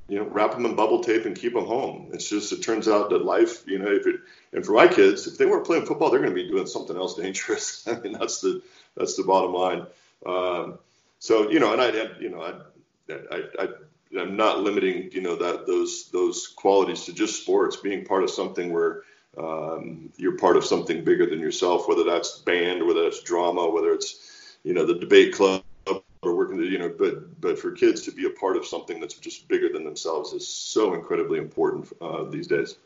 you 0.09 0.19
know, 0.19 0.25
wrap 0.25 0.53
them 0.53 0.67
in 0.67 0.77
bubble 0.77 1.03
tape 1.03 1.27
and 1.27 1.37
keep 1.37 1.53
them 1.55 1.67
home. 1.67 2.11
It's 2.13 2.29
just, 2.29 2.53
it 2.53 2.63
turns 2.63 2.87
out 2.87 3.11
that 3.11 3.25
life, 3.25 3.65
you 3.67 3.79
know, 3.79 3.91
if 3.91 4.07
it, 4.07 4.21
and 4.53 4.65
for 4.65 4.73
my 4.73 4.87
kids, 4.87 5.27
if 5.27 5.37
they 5.37 5.47
weren't 5.47 5.67
playing 5.67 5.87
football, 5.87 6.11
they're 6.11 6.21
going 6.21 6.35
to 6.35 6.43
be 6.43 6.49
doing 6.49 6.67
something 6.67 6.97
else 6.97 7.17
dangerous. 7.17 7.87
I 7.89 7.99
mean, 7.99 8.13
that's 8.13 8.41
the, 8.41 8.63
that's 8.97 9.17
the 9.17 9.25
bottom 9.25 9.53
line. 9.53 9.87
Um, 10.25 10.79
so, 11.19 11.51
you 11.51 11.59
know, 11.59 11.73
and 11.73 11.83
I, 11.83 11.91
you 12.21 12.29
know, 12.29 12.41
I, 12.41 13.15
I, 13.33 13.43
I, 13.59 13.69
I'm 14.19 14.37
not 14.37 14.61
limiting, 14.61 15.11
you 15.13 15.23
know, 15.23 15.35
that 15.37 15.67
those, 15.67 16.09
those 16.11 16.47
qualities 16.47 17.05
to 17.07 17.13
just 17.13 17.43
sports, 17.43 17.77
being 17.77 18.05
part 18.05 18.23
of 18.23 18.31
something 18.31 18.73
where, 18.73 19.03
um, 19.37 20.11
you're 20.17 20.39
part 20.39 20.57
of 20.57 20.65
something 20.65 21.05
bigger 21.05 21.29
than 21.29 21.41
yourself, 21.41 21.89
whether 21.89 22.05
that's 22.05 22.39
band, 22.39 22.87
whether 22.87 23.03
that's 23.03 23.23
drama, 23.23 23.69
whether 23.69 23.93
it's, 23.93 24.57
you 24.63 24.73
know, 24.73 24.87
the 24.87 24.95
debate 24.95 25.35
club, 25.35 25.63
or 26.27 26.37
working, 26.37 26.59
you 26.59 26.79
know, 26.79 26.89
but 26.89 27.41
but 27.41 27.59
for 27.59 27.73
kids 27.73 28.03
to 28.03 28.13
be 28.13 28.27
a 28.27 28.31
part 28.31 28.57
of 28.57 28.67
something 28.67 29.01
that's 29.01 29.15
just 29.15 29.49
bigger 29.49 29.69
than 29.73 29.85
themselves 29.85 30.33
is 30.33 30.47
so 30.47 30.95
incredibly 30.95 31.39
important 31.39 31.93
uh, 32.01 32.25
these 32.25 32.47
days. 32.47 32.77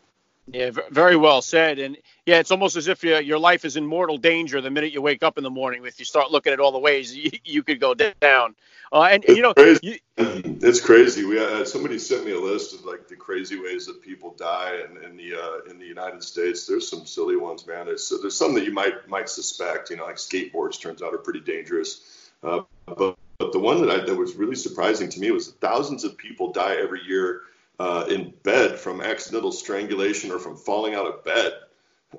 Yeah, 0.52 0.70
very 0.90 1.16
well 1.16 1.42
said. 1.42 1.78
And 1.78 1.96
yeah, 2.26 2.38
it's 2.38 2.50
almost 2.50 2.76
as 2.76 2.88
if 2.88 3.04
your, 3.04 3.20
your 3.20 3.38
life 3.38 3.64
is 3.64 3.76
in 3.76 3.86
mortal 3.86 4.18
danger 4.18 4.60
the 4.60 4.70
minute 4.70 4.92
you 4.92 5.00
wake 5.00 5.22
up 5.22 5.38
in 5.38 5.44
the 5.44 5.50
morning. 5.50 5.84
If 5.84 5.98
you 5.98 6.04
start 6.04 6.30
looking 6.30 6.52
at 6.52 6.58
all 6.58 6.72
the 6.72 6.78
ways 6.78 7.14
you, 7.14 7.30
you 7.44 7.62
could 7.62 7.78
go 7.78 7.94
down, 7.94 8.56
uh, 8.92 9.02
and 9.02 9.24
it's 9.24 9.36
you 9.36 9.42
know, 9.42 9.54
crazy. 9.54 9.80
You, 9.82 9.96
it's 10.16 10.80
crazy. 10.80 11.24
We 11.24 11.38
uh, 11.38 11.64
somebody 11.64 11.98
sent 11.98 12.24
me 12.24 12.32
a 12.32 12.40
list 12.40 12.74
of 12.74 12.84
like 12.84 13.06
the 13.06 13.16
crazy 13.16 13.60
ways 13.60 13.86
that 13.86 14.02
people 14.02 14.34
die 14.34 14.80
in, 14.88 15.04
in 15.04 15.16
the 15.16 15.34
uh, 15.34 15.70
in 15.70 15.78
the 15.78 15.86
United 15.86 16.24
States. 16.24 16.66
There's 16.66 16.88
some 16.88 17.06
silly 17.06 17.36
ones, 17.36 17.66
man. 17.66 17.86
There's 17.86 18.12
there's 18.20 18.36
some 18.36 18.54
that 18.54 18.64
you 18.64 18.72
might 18.72 19.08
might 19.08 19.28
suspect. 19.28 19.90
You 19.90 19.96
know, 19.96 20.06
like 20.06 20.16
skateboards 20.16 20.80
turns 20.80 21.02
out 21.02 21.14
are 21.14 21.18
pretty 21.18 21.40
dangerous. 21.40 22.30
Uh, 22.42 22.62
but, 22.86 23.16
but 23.40 23.52
the 23.52 23.58
one 23.58 23.80
that 23.80 23.90
I, 23.90 24.04
that 24.04 24.14
was 24.14 24.36
really 24.36 24.54
surprising 24.54 25.08
to 25.08 25.18
me 25.18 25.30
was 25.30 25.46
that 25.46 25.60
thousands 25.60 26.04
of 26.04 26.18
people 26.18 26.52
die 26.52 26.76
every 26.76 27.00
year 27.02 27.40
uh, 27.78 28.04
in 28.10 28.34
bed 28.42 28.78
from 28.78 29.00
accidental 29.00 29.50
strangulation 29.50 30.30
or 30.30 30.38
from 30.38 30.58
falling 30.58 30.94
out 30.94 31.06
of 31.06 31.24
bed. 31.24 31.54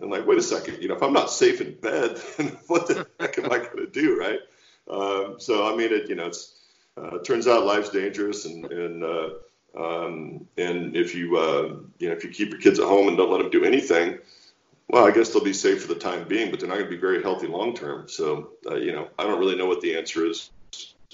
And 0.02 0.10
like, 0.10 0.26
wait 0.26 0.40
a 0.40 0.42
second, 0.42 0.82
you 0.82 0.88
know, 0.88 0.96
if 0.96 1.04
I'm 1.04 1.14
not 1.14 1.30
safe 1.30 1.62
in 1.62 1.76
bed, 1.76 2.20
then 2.38 2.58
what 2.66 2.88
the 2.88 3.06
heck 3.20 3.38
am 3.38 3.46
I 3.46 3.60
going 3.60 3.78
to 3.78 3.88
do, 3.88 4.20
right? 4.20 4.40
Um, 4.90 5.36
so 5.38 5.72
I 5.72 5.76
mean, 5.76 5.94
it 5.94 6.10
you 6.10 6.16
know, 6.16 6.26
it's 6.26 6.56
uh, 6.98 7.18
it 7.18 7.24
turns 7.24 7.48
out 7.48 7.66
life's 7.66 7.92
dangerous, 7.92 8.46
and 8.46 8.66
and 8.72 9.04
uh, 9.04 9.30
um, 9.78 10.48
and 10.58 10.96
if 10.96 11.14
you 11.14 11.38
uh, 11.38 11.76
you 12.00 12.10
know 12.10 12.16
if 12.16 12.24
you 12.24 12.32
keep 12.32 12.50
your 12.50 12.60
kids 12.60 12.80
at 12.80 12.88
home 12.88 13.08
and 13.08 13.16
don't 13.16 13.30
let 13.30 13.44
them 13.44 13.52
do 13.52 13.64
anything, 13.64 14.18
well, 14.90 15.06
I 15.06 15.12
guess 15.12 15.30
they'll 15.30 15.44
be 15.44 15.54
safe 15.54 15.84
for 15.84 15.94
the 15.94 16.00
time 16.00 16.28
being, 16.28 16.50
but 16.50 16.60
they're 16.60 16.68
not 16.68 16.80
going 16.80 16.90
to 16.90 16.96
be 16.96 17.00
very 17.00 17.22
healthy 17.22 17.46
long 17.46 17.76
term. 17.76 18.10
So 18.10 18.54
uh, 18.66 18.76
you 18.76 18.92
know, 18.92 19.10
I 19.20 19.24
don't 19.24 19.40
really 19.40 19.56
know 19.56 19.68
what 19.68 19.82
the 19.82 19.96
answer 19.96 20.26
is. 20.26 20.50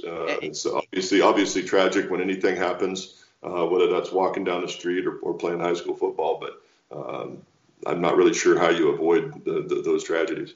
Uh, 0.05 0.37
it's 0.41 0.65
obviously 0.65 1.21
obviously 1.21 1.63
tragic 1.63 2.09
when 2.09 2.21
anything 2.21 2.55
happens 2.55 3.25
uh, 3.43 3.65
whether 3.65 3.87
that's 3.87 4.11
walking 4.11 4.43
down 4.43 4.61
the 4.61 4.67
street 4.67 5.05
or, 5.05 5.17
or 5.19 5.33
playing 5.33 5.59
high 5.59 5.73
school 5.73 5.95
football. 5.95 6.39
But 6.39 6.61
um, 6.97 7.41
I'm 7.85 8.01
not 8.01 8.17
really 8.17 8.33
sure 8.33 8.59
how 8.59 8.69
you 8.69 8.89
avoid 8.89 9.45
the, 9.45 9.65
the, 9.67 9.81
those 9.83 10.03
tragedies. 10.03 10.55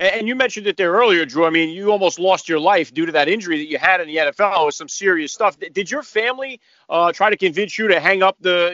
And 0.00 0.26
you 0.26 0.34
mentioned 0.34 0.66
it 0.66 0.76
there 0.76 0.90
earlier, 0.90 1.24
Drew. 1.24 1.44
I 1.44 1.50
mean, 1.50 1.68
you 1.68 1.92
almost 1.92 2.18
lost 2.18 2.48
your 2.48 2.58
life 2.58 2.92
due 2.92 3.06
to 3.06 3.12
that 3.12 3.28
injury 3.28 3.58
that 3.58 3.68
you 3.68 3.78
had 3.78 4.00
in 4.00 4.08
the 4.08 4.16
NFL 4.16 4.66
with 4.66 4.74
some 4.74 4.88
serious 4.88 5.32
stuff. 5.32 5.56
Did 5.60 5.88
your 5.88 6.02
family 6.02 6.60
uh, 6.88 7.12
try 7.12 7.30
to 7.30 7.36
convince 7.36 7.78
you 7.78 7.86
to 7.86 8.00
hang 8.00 8.20
up 8.20 8.36
the 8.40 8.72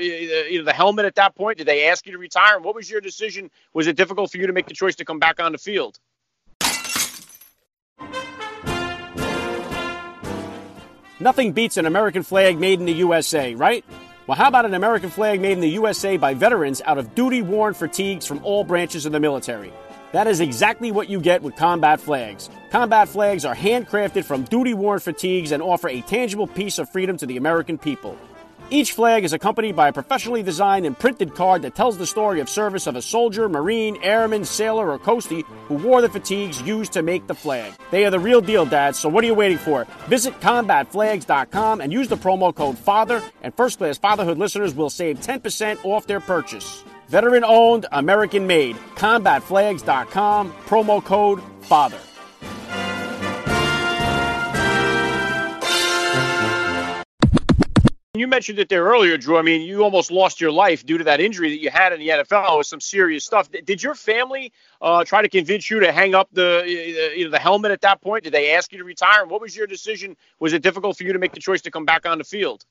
you 0.50 0.58
know, 0.58 0.64
the 0.64 0.72
helmet 0.72 1.04
at 1.04 1.16
that 1.16 1.34
point? 1.34 1.58
Did 1.58 1.66
they 1.66 1.88
ask 1.88 2.06
you 2.06 2.12
to 2.12 2.18
retire? 2.18 2.56
And 2.56 2.64
what 2.64 2.74
was 2.74 2.90
your 2.90 3.02
decision? 3.02 3.50
Was 3.74 3.88
it 3.88 3.96
difficult 3.96 4.30
for 4.30 4.38
you 4.38 4.46
to 4.46 4.54
make 4.54 4.66
the 4.66 4.74
choice 4.74 4.96
to 4.96 5.04
come 5.04 5.18
back 5.18 5.38
on 5.38 5.52
the 5.52 5.58
field? 5.58 5.98
Nothing 11.20 11.50
beats 11.50 11.76
an 11.76 11.86
American 11.86 12.22
flag 12.22 12.60
made 12.60 12.78
in 12.78 12.86
the 12.86 12.92
USA, 12.92 13.52
right? 13.56 13.84
Well, 14.28 14.38
how 14.38 14.46
about 14.46 14.66
an 14.66 14.74
American 14.74 15.10
flag 15.10 15.40
made 15.40 15.52
in 15.52 15.60
the 15.60 15.70
USA 15.70 16.16
by 16.16 16.32
veterans 16.32 16.80
out 16.84 16.96
of 16.96 17.12
duty 17.16 17.42
worn 17.42 17.74
fatigues 17.74 18.24
from 18.24 18.44
all 18.44 18.62
branches 18.62 19.04
of 19.04 19.10
the 19.10 19.18
military? 19.18 19.72
That 20.12 20.28
is 20.28 20.38
exactly 20.38 20.92
what 20.92 21.10
you 21.10 21.20
get 21.20 21.42
with 21.42 21.56
combat 21.56 22.00
flags. 22.00 22.48
Combat 22.70 23.08
flags 23.08 23.44
are 23.44 23.56
handcrafted 23.56 24.26
from 24.26 24.44
duty 24.44 24.74
worn 24.74 25.00
fatigues 25.00 25.50
and 25.50 25.60
offer 25.60 25.88
a 25.88 26.02
tangible 26.02 26.46
piece 26.46 26.78
of 26.78 26.88
freedom 26.88 27.16
to 27.16 27.26
the 27.26 27.36
American 27.36 27.78
people. 27.78 28.16
Each 28.70 28.92
flag 28.92 29.24
is 29.24 29.32
accompanied 29.32 29.76
by 29.76 29.88
a 29.88 29.92
professionally 29.94 30.42
designed 30.42 30.84
and 30.84 30.98
printed 30.98 31.34
card 31.34 31.62
that 31.62 31.74
tells 31.74 31.96
the 31.96 32.06
story 32.06 32.40
of 32.40 32.50
service 32.50 32.86
of 32.86 32.96
a 32.96 33.02
soldier, 33.02 33.48
marine, 33.48 33.96
airman, 34.02 34.44
sailor, 34.44 34.90
or 34.90 34.98
coastie 34.98 35.42
who 35.68 35.74
wore 35.74 36.02
the 36.02 36.08
fatigues 36.10 36.60
used 36.60 36.92
to 36.92 37.00
make 37.00 37.26
the 37.26 37.34
flag. 37.34 37.72
They 37.90 38.04
are 38.04 38.10
the 38.10 38.20
real 38.20 38.42
deal, 38.42 38.66
Dad, 38.66 38.94
so 38.94 39.08
what 39.08 39.24
are 39.24 39.26
you 39.26 39.32
waiting 39.34 39.56
for? 39.56 39.86
Visit 40.08 40.38
combatflags.com 40.40 41.80
and 41.80 41.90
use 41.90 42.08
the 42.08 42.16
promo 42.18 42.54
code 42.54 42.78
FATHER, 42.78 43.22
and 43.42 43.54
first 43.54 43.78
class 43.78 43.96
fatherhood 43.96 44.36
listeners 44.36 44.74
will 44.74 44.90
save 44.90 45.20
10% 45.20 45.82
off 45.84 46.06
their 46.06 46.20
purchase. 46.20 46.84
Veteran 47.08 47.44
owned, 47.44 47.86
American 47.92 48.46
made. 48.46 48.76
Combatflags.com, 48.96 50.52
promo 50.66 51.02
code 51.02 51.42
FATHER. 51.62 52.17
You 58.18 58.26
mentioned 58.26 58.58
it 58.58 58.68
there 58.68 58.84
earlier, 58.84 59.16
Drew. 59.16 59.38
I 59.38 59.42
mean, 59.42 59.62
you 59.62 59.82
almost 59.82 60.10
lost 60.10 60.40
your 60.40 60.52
life 60.52 60.84
due 60.84 60.98
to 60.98 61.04
that 61.04 61.20
injury 61.20 61.50
that 61.50 61.60
you 61.60 61.70
had 61.70 61.92
in 61.92 62.00
the 62.00 62.08
NFL 62.08 62.58
with 62.58 62.66
some 62.66 62.80
serious 62.80 63.24
stuff. 63.24 63.48
Did 63.50 63.82
your 63.82 63.94
family 63.94 64.52
uh, 64.80 65.04
try 65.04 65.22
to 65.22 65.28
convince 65.28 65.70
you 65.70 65.80
to 65.80 65.92
hang 65.92 66.14
up 66.14 66.28
the 66.32 66.64
you 66.66 67.24
know 67.24 67.30
the 67.30 67.38
helmet 67.38 67.70
at 67.70 67.80
that 67.82 68.00
point? 68.00 68.24
Did 68.24 68.32
they 68.32 68.54
ask 68.54 68.72
you 68.72 68.78
to 68.78 68.84
retire? 68.84 69.22
And 69.22 69.30
what 69.30 69.40
was 69.40 69.56
your 69.56 69.66
decision? 69.66 70.16
Was 70.40 70.52
it 70.52 70.62
difficult 70.62 70.96
for 70.96 71.04
you 71.04 71.12
to 71.12 71.18
make 71.18 71.32
the 71.32 71.40
choice 71.40 71.62
to 71.62 71.70
come 71.70 71.84
back 71.84 72.06
on 72.06 72.18
the 72.18 72.24
field? 72.24 72.64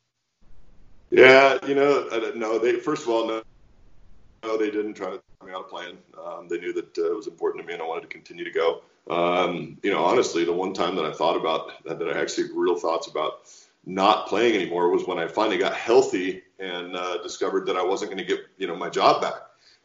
Yeah, 1.09 1.57
you 1.65 1.75
know, 1.75 2.33
no. 2.35 2.59
They 2.59 2.73
first 2.73 3.03
of 3.03 3.09
all, 3.09 3.27
no, 3.27 3.41
no, 4.43 4.57
they 4.57 4.69
didn't 4.69 4.95
try 4.95 5.11
to 5.11 5.17
talk 5.39 5.47
me 5.47 5.53
out 5.53 5.65
of 5.65 5.69
playing. 5.69 5.97
Um, 6.23 6.47
they 6.49 6.59
knew 6.59 6.73
that 6.73 6.97
uh, 6.97 7.11
it 7.11 7.15
was 7.15 7.27
important 7.27 7.63
to 7.63 7.67
me, 7.67 7.73
and 7.73 7.81
I 7.81 7.85
wanted 7.85 8.01
to 8.01 8.07
continue 8.07 8.43
to 8.43 8.51
go. 8.51 8.81
Um, 9.09 9.77
you 9.83 9.91
know, 9.91 10.03
honestly, 10.03 10.43
the 10.43 10.51
one 10.51 10.73
time 10.73 10.95
that 10.97 11.05
I 11.05 11.13
thought 11.13 11.37
about 11.37 11.83
that, 11.85 11.99
that 11.99 12.09
I 12.09 12.19
actually 12.19 12.47
had 12.47 12.55
real 12.55 12.75
thoughts 12.75 13.07
about 13.07 13.47
not 13.87 14.27
playing 14.27 14.53
anymore 14.53 14.89
was 14.91 15.07
when 15.07 15.17
I 15.17 15.27
finally 15.27 15.57
got 15.57 15.73
healthy 15.73 16.43
and 16.59 16.95
uh, 16.95 17.23
discovered 17.23 17.65
that 17.67 17.77
I 17.77 17.83
wasn't 17.83 18.11
going 18.11 18.23
to 18.23 18.25
get 18.25 18.45
you 18.57 18.67
know 18.67 18.75
my 18.75 18.89
job 18.89 19.21
back. 19.21 19.35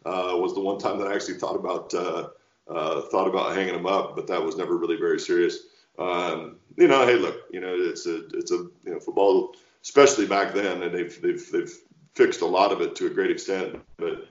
Uh, 0.05 0.35
was 0.35 0.55
the 0.55 0.61
one 0.61 0.79
time 0.79 0.99
that 0.99 1.07
I 1.07 1.15
actually 1.15 1.35
thought 1.35 1.55
about 1.55 1.95
uh, 1.95 2.29
uh, 2.69 3.03
thought 3.03 3.29
about 3.29 3.55
hanging 3.55 3.77
him 3.77 3.87
up, 3.87 4.17
but 4.17 4.27
that 4.27 4.43
was 4.43 4.57
never 4.57 4.77
really 4.77 4.97
very 4.97 5.21
serious. 5.21 5.59
Um, 6.01 6.57
you 6.77 6.89
know, 6.89 7.07
hey, 7.07 7.15
look, 7.15 7.43
you 7.53 7.61
know, 7.61 7.75
it's 7.75 8.07
a 8.07 8.27
it's 8.37 8.51
a 8.51 8.57
you 8.57 8.93
know 8.93 8.99
football, 8.99 9.55
especially 9.83 10.27
back 10.27 10.53
then, 10.53 10.83
and 10.83 10.93
they've 10.93 11.23
they've 11.23 11.51
they've 11.53 11.73
fixed 12.15 12.41
a 12.41 12.47
lot 12.47 12.73
of 12.73 12.81
it 12.81 12.97
to 12.97 13.07
a 13.07 13.11
great 13.11 13.31
extent, 13.31 13.81
but. 13.97 14.29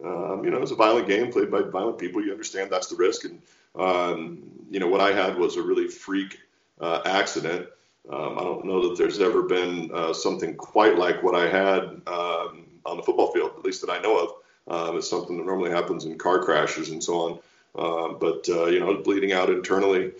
Um, 0.00 0.44
you 0.44 0.52
know, 0.52 0.62
it's 0.62 0.70
a 0.70 0.76
violent 0.76 1.08
game 1.08 1.32
played 1.32 1.50
by 1.50 1.60
violent 1.60 1.98
people. 1.98 2.24
You 2.24 2.30
understand 2.30 2.70
that's 2.70 2.86
the 2.86 2.94
risk, 2.94 3.24
and 3.24 3.42
um, 3.74 4.44
you 4.70 4.78
know 4.78 4.86
what 4.86 5.00
I 5.00 5.10
had 5.10 5.36
was 5.36 5.56
a 5.56 5.62
really 5.62 5.88
freak 5.88 6.38
uh, 6.80 7.00
accident 7.04 7.66
um, 8.10 8.38
I 8.38 8.42
don't 8.42 8.64
know 8.64 8.88
that 8.88 8.96
there's 8.96 9.20
ever 9.20 9.42
been 9.42 9.90
uh, 9.92 10.12
something 10.12 10.54
quite 10.54 10.96
like 10.96 11.22
what 11.22 11.34
I 11.34 11.48
had 11.48 11.82
um, 12.06 12.66
on 12.86 12.96
the 12.96 13.02
football 13.02 13.32
field, 13.32 13.52
at 13.58 13.64
least 13.64 13.80
that 13.82 13.90
I 13.90 14.00
know 14.00 14.18
of. 14.18 14.32
Um, 14.68 14.96
it's 14.96 15.08
something 15.08 15.36
that 15.36 15.46
normally 15.46 15.70
happens 15.70 16.04
in 16.04 16.16
car 16.18 16.42
crashes 16.42 16.90
and 16.90 17.02
so 17.02 17.20
on. 17.20 17.38
Uh, 17.74 18.14
but 18.14 18.48
uh, 18.48 18.66
you 18.66 18.80
know, 18.80 19.02
bleeding 19.02 19.32
out 19.32 19.50
internally 19.50 20.12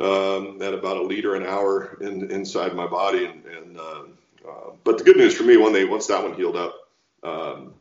um, 0.00 0.60
at 0.62 0.74
about 0.74 0.96
a 0.96 1.02
liter 1.02 1.34
an 1.34 1.44
hour 1.44 1.98
in, 2.00 2.30
inside 2.30 2.74
my 2.74 2.86
body. 2.86 3.26
And, 3.26 3.44
and 3.46 3.78
uh, 3.78 4.02
uh, 4.48 4.70
but 4.84 4.98
the 4.98 5.04
good 5.04 5.16
news 5.16 5.34
for 5.34 5.44
me, 5.44 5.56
when 5.56 5.72
they 5.72 5.84
once 5.84 6.06
that 6.06 6.22
one 6.22 6.34
healed 6.34 6.56
up, 6.56 6.88
um, 7.22 7.74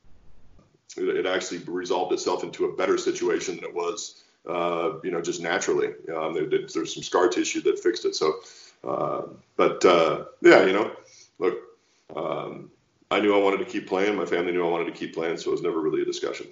it, 0.97 1.03
it, 1.03 1.25
actually 1.25 1.59
resolved 1.59 2.13
itself 2.13 2.43
into 2.43 2.65
a 2.65 2.75
better 2.75 2.97
situation 2.97 3.55
than 3.55 3.65
it 3.65 3.73
was, 3.73 4.23
uh, 4.47 4.93
you 5.03 5.11
know, 5.11 5.21
just 5.21 5.41
naturally. 5.41 5.87
Um, 6.15 6.33
there, 6.33 6.47
there's 6.47 6.93
some 6.93 7.03
scar 7.03 7.27
tissue 7.27 7.61
that 7.61 7.79
fixed 7.79 8.05
it. 8.05 8.15
So 8.15 8.35
uh, 8.84 9.24
but 9.56 9.84
uh, 9.86 10.26
yeah, 10.41 10.65
you 10.65 10.74
know, 10.74 10.91
look, 11.39 11.58
um, 12.15 12.72
I 13.12 13.19
knew 13.19 13.36
I 13.36 13.41
wanted 13.41 13.58
to 13.60 13.65
keep 13.65 13.88
playing. 13.88 14.15
My 14.15 14.26
family 14.26 14.52
knew 14.52 14.65
I 14.65 14.69
wanted 14.69 14.86
to 14.86 14.91
keep 14.91 15.13
playing, 15.13 15.38
so 15.38 15.50
it 15.50 15.54
was 15.54 15.62
never 15.62 15.80
really 15.80 16.02
a 16.02 16.06
discussion. 16.06 16.48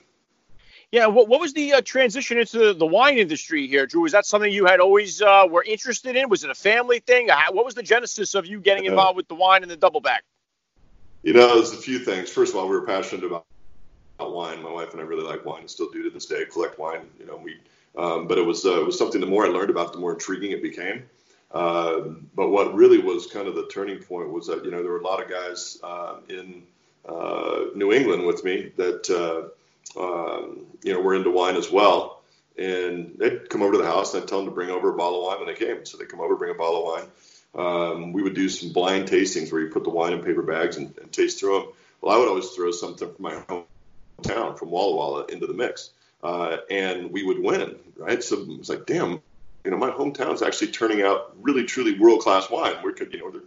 Yeah, 0.91 1.07
what, 1.07 1.29
what 1.29 1.39
was 1.39 1.53
the 1.53 1.73
uh, 1.73 1.81
transition 1.81 2.37
into 2.37 2.73
the 2.73 2.85
wine 2.85 3.17
industry 3.17 3.65
here, 3.65 3.85
Drew? 3.85 4.01
Was 4.01 4.11
that 4.11 4.25
something 4.25 4.51
you 4.51 4.65
had 4.65 4.81
always 4.81 5.21
uh, 5.21 5.45
were 5.49 5.63
interested 5.63 6.17
in? 6.17 6.27
Was 6.27 6.43
it 6.43 6.49
a 6.49 6.55
family 6.55 6.99
thing? 6.99 7.29
What 7.51 7.63
was 7.63 7.75
the 7.75 7.83
genesis 7.83 8.35
of 8.35 8.45
you 8.45 8.59
getting 8.59 8.85
involved 8.85 9.15
with 9.15 9.29
the 9.29 9.35
wine 9.35 9.63
and 9.63 9.71
the 9.71 9.77
Doubleback? 9.77 10.19
You 11.23 11.33
know, 11.33 11.55
there's 11.55 11.71
a 11.71 11.77
few 11.77 11.99
things. 11.99 12.29
First 12.29 12.53
of 12.53 12.59
all, 12.59 12.67
we 12.67 12.75
were 12.75 12.85
passionate 12.85 13.23
about 13.23 13.45
wine. 14.19 14.61
My 14.61 14.71
wife 14.71 14.91
and 14.91 15.01
I 15.01 15.05
really 15.05 15.23
like 15.23 15.45
wine 15.45 15.61
and 15.61 15.69
still 15.69 15.89
do 15.91 16.03
to 16.03 16.09
this 16.09 16.25
day. 16.25 16.43
Collect 16.51 16.77
wine. 16.77 17.07
You 17.19 17.25
know, 17.25 17.37
we 17.37 17.57
Um, 17.97 18.27
but 18.27 18.37
it 18.37 18.45
was 18.45 18.65
uh, 18.65 18.81
it 18.81 18.85
was 18.85 18.97
something. 18.97 19.21
The 19.21 19.27
more 19.27 19.45
I 19.45 19.49
learned 19.49 19.69
about, 19.69 19.87
it, 19.87 19.93
the 19.93 19.99
more 19.99 20.13
intriguing 20.13 20.51
it 20.51 20.61
became. 20.61 21.03
Uh, 21.53 21.99
but 22.35 22.49
what 22.49 22.73
really 22.73 22.99
was 22.99 23.27
kind 23.27 23.47
of 23.47 23.55
the 23.55 23.67
turning 23.67 23.99
point 23.99 24.31
was 24.31 24.47
that 24.47 24.63
you 24.63 24.71
know 24.71 24.81
there 24.81 24.91
were 24.91 24.99
a 24.99 25.03
lot 25.03 25.21
of 25.21 25.29
guys 25.29 25.77
uh, 25.83 26.15
in 26.29 26.63
uh, 27.07 27.65
New 27.75 27.91
England 27.91 28.25
with 28.25 28.43
me 28.43 28.71
that 28.77 29.09
uh, 29.09 29.99
um, 29.99 30.65
you 30.83 30.93
know 30.93 31.01
were 31.01 31.13
into 31.13 31.29
wine 31.29 31.57
as 31.57 31.69
well, 31.69 32.21
and 32.57 33.15
they'd 33.17 33.49
come 33.49 33.61
over 33.61 33.73
to 33.73 33.77
the 33.77 33.85
house 33.85 34.13
and 34.13 34.23
I'd 34.23 34.29
tell 34.29 34.39
them 34.39 34.47
to 34.47 34.55
bring 34.55 34.69
over 34.69 34.89
a 34.89 34.95
bottle 34.95 35.19
of 35.19 35.27
wine 35.27 35.45
when 35.45 35.47
they 35.47 35.65
came. 35.65 35.85
So 35.85 35.97
they 35.97 36.05
come 36.05 36.21
over, 36.21 36.35
bring 36.35 36.51
a 36.51 36.57
bottle 36.57 36.87
of 36.87 36.93
wine. 36.93 37.09
Um, 37.53 38.13
we 38.13 38.23
would 38.23 38.33
do 38.33 38.47
some 38.47 38.71
blind 38.71 39.09
tastings 39.09 39.51
where 39.51 39.61
you 39.61 39.69
put 39.69 39.83
the 39.83 39.89
wine 39.89 40.13
in 40.13 40.23
paper 40.23 40.41
bags 40.41 40.77
and, 40.77 40.97
and 40.99 41.11
taste 41.11 41.39
through 41.39 41.59
them. 41.59 41.67
Well, 41.99 42.15
I 42.15 42.17
would 42.17 42.29
always 42.29 42.49
throw 42.51 42.71
something 42.71 43.13
from 43.13 43.23
my 43.23 43.33
hometown, 43.33 44.57
from 44.57 44.71
Walla 44.71 44.95
Walla, 44.95 45.25
into 45.25 45.47
the 45.47 45.53
mix, 45.53 45.91
uh, 46.23 46.57
and 46.69 47.11
we 47.11 47.23
would 47.23 47.39
win, 47.39 47.75
right? 47.97 48.23
So 48.23 48.39
it 48.39 48.57
was 48.57 48.69
like, 48.69 48.85
damn, 48.85 49.21
you 49.63 49.71
know, 49.71 49.77
my 49.77 49.91
hometown's 49.91 50.41
actually 50.41 50.71
turning 50.71 51.01
out 51.01 51.35
really, 51.41 51.63
truly 51.63 51.97
world 51.99 52.21
class 52.21 52.49
wine. 52.49 52.75
We're, 52.83 52.95
you 52.95 53.19
know, 53.19 53.31
they're 53.31 53.41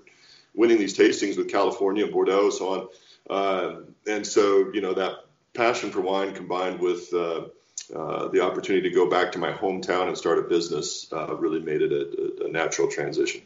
winning 0.54 0.78
these 0.78 0.96
tastings 0.96 1.36
with 1.36 1.50
California 1.50 2.04
and 2.04 2.12
Bordeaux, 2.12 2.50
so 2.50 2.68
on. 2.68 2.88
Uh, 3.28 3.80
and 4.06 4.26
so, 4.26 4.70
you 4.72 4.80
know, 4.80 4.94
that 4.94 5.24
passion 5.54 5.90
for 5.90 6.00
wine 6.00 6.34
combined 6.34 6.80
with 6.80 7.12
uh, 7.12 7.46
uh, 7.94 8.28
the 8.28 8.40
opportunity 8.40 8.88
to 8.88 8.94
go 8.94 9.08
back 9.08 9.32
to 9.32 9.38
my 9.38 9.52
hometown 9.52 10.08
and 10.08 10.16
start 10.16 10.38
a 10.38 10.42
business 10.42 11.12
uh, 11.12 11.34
really 11.36 11.60
made 11.60 11.82
it 11.82 11.92
a, 11.92 12.46
a, 12.46 12.48
natural 12.48 12.88
transition. 12.88 13.42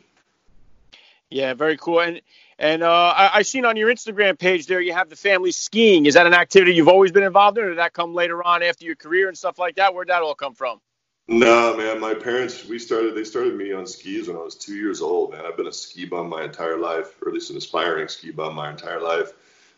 Yeah, 1.30 1.54
very 1.54 1.76
cool. 1.76 2.00
And 2.00 2.20
and 2.58 2.82
uh, 2.82 3.12
I, 3.16 3.30
I 3.34 3.42
seen 3.42 3.64
on 3.64 3.76
your 3.76 3.92
Instagram 3.92 4.38
page 4.38 4.66
there 4.66 4.80
you 4.80 4.92
have 4.92 5.10
the 5.10 5.16
family 5.16 5.52
skiing. 5.52 6.06
Is 6.06 6.14
that 6.14 6.26
an 6.26 6.34
activity 6.34 6.74
you've 6.74 6.88
always 6.88 7.12
been 7.12 7.22
involved 7.22 7.58
in, 7.58 7.64
or 7.64 7.68
did 7.68 7.78
that 7.78 7.92
come 7.92 8.14
later 8.14 8.42
on 8.42 8.62
after 8.62 8.84
your 8.84 8.96
career 8.96 9.28
and 9.28 9.36
stuff 9.36 9.58
like 9.58 9.76
that? 9.76 9.94
Where'd 9.94 10.08
that 10.08 10.22
all 10.22 10.34
come 10.34 10.54
from? 10.54 10.80
No, 11.30 11.76
man. 11.76 12.00
My 12.00 12.14
parents, 12.14 12.64
we 12.64 12.78
started. 12.78 13.14
They 13.14 13.24
started 13.24 13.54
me 13.54 13.70
on 13.74 13.86
skis 13.86 14.28
when 14.28 14.36
I 14.38 14.40
was 14.40 14.54
two 14.54 14.74
years 14.74 15.02
old. 15.02 15.32
Man, 15.32 15.44
I've 15.44 15.58
been 15.58 15.66
a 15.66 15.72
ski 15.72 16.06
bum 16.06 16.30
my 16.30 16.42
entire 16.42 16.78
life, 16.78 17.20
or 17.20 17.28
at 17.28 17.34
least 17.34 17.50
an 17.50 17.58
aspiring 17.58 18.08
ski 18.08 18.30
bum 18.30 18.54
my 18.54 18.70
entire 18.70 19.00
life. 19.00 19.32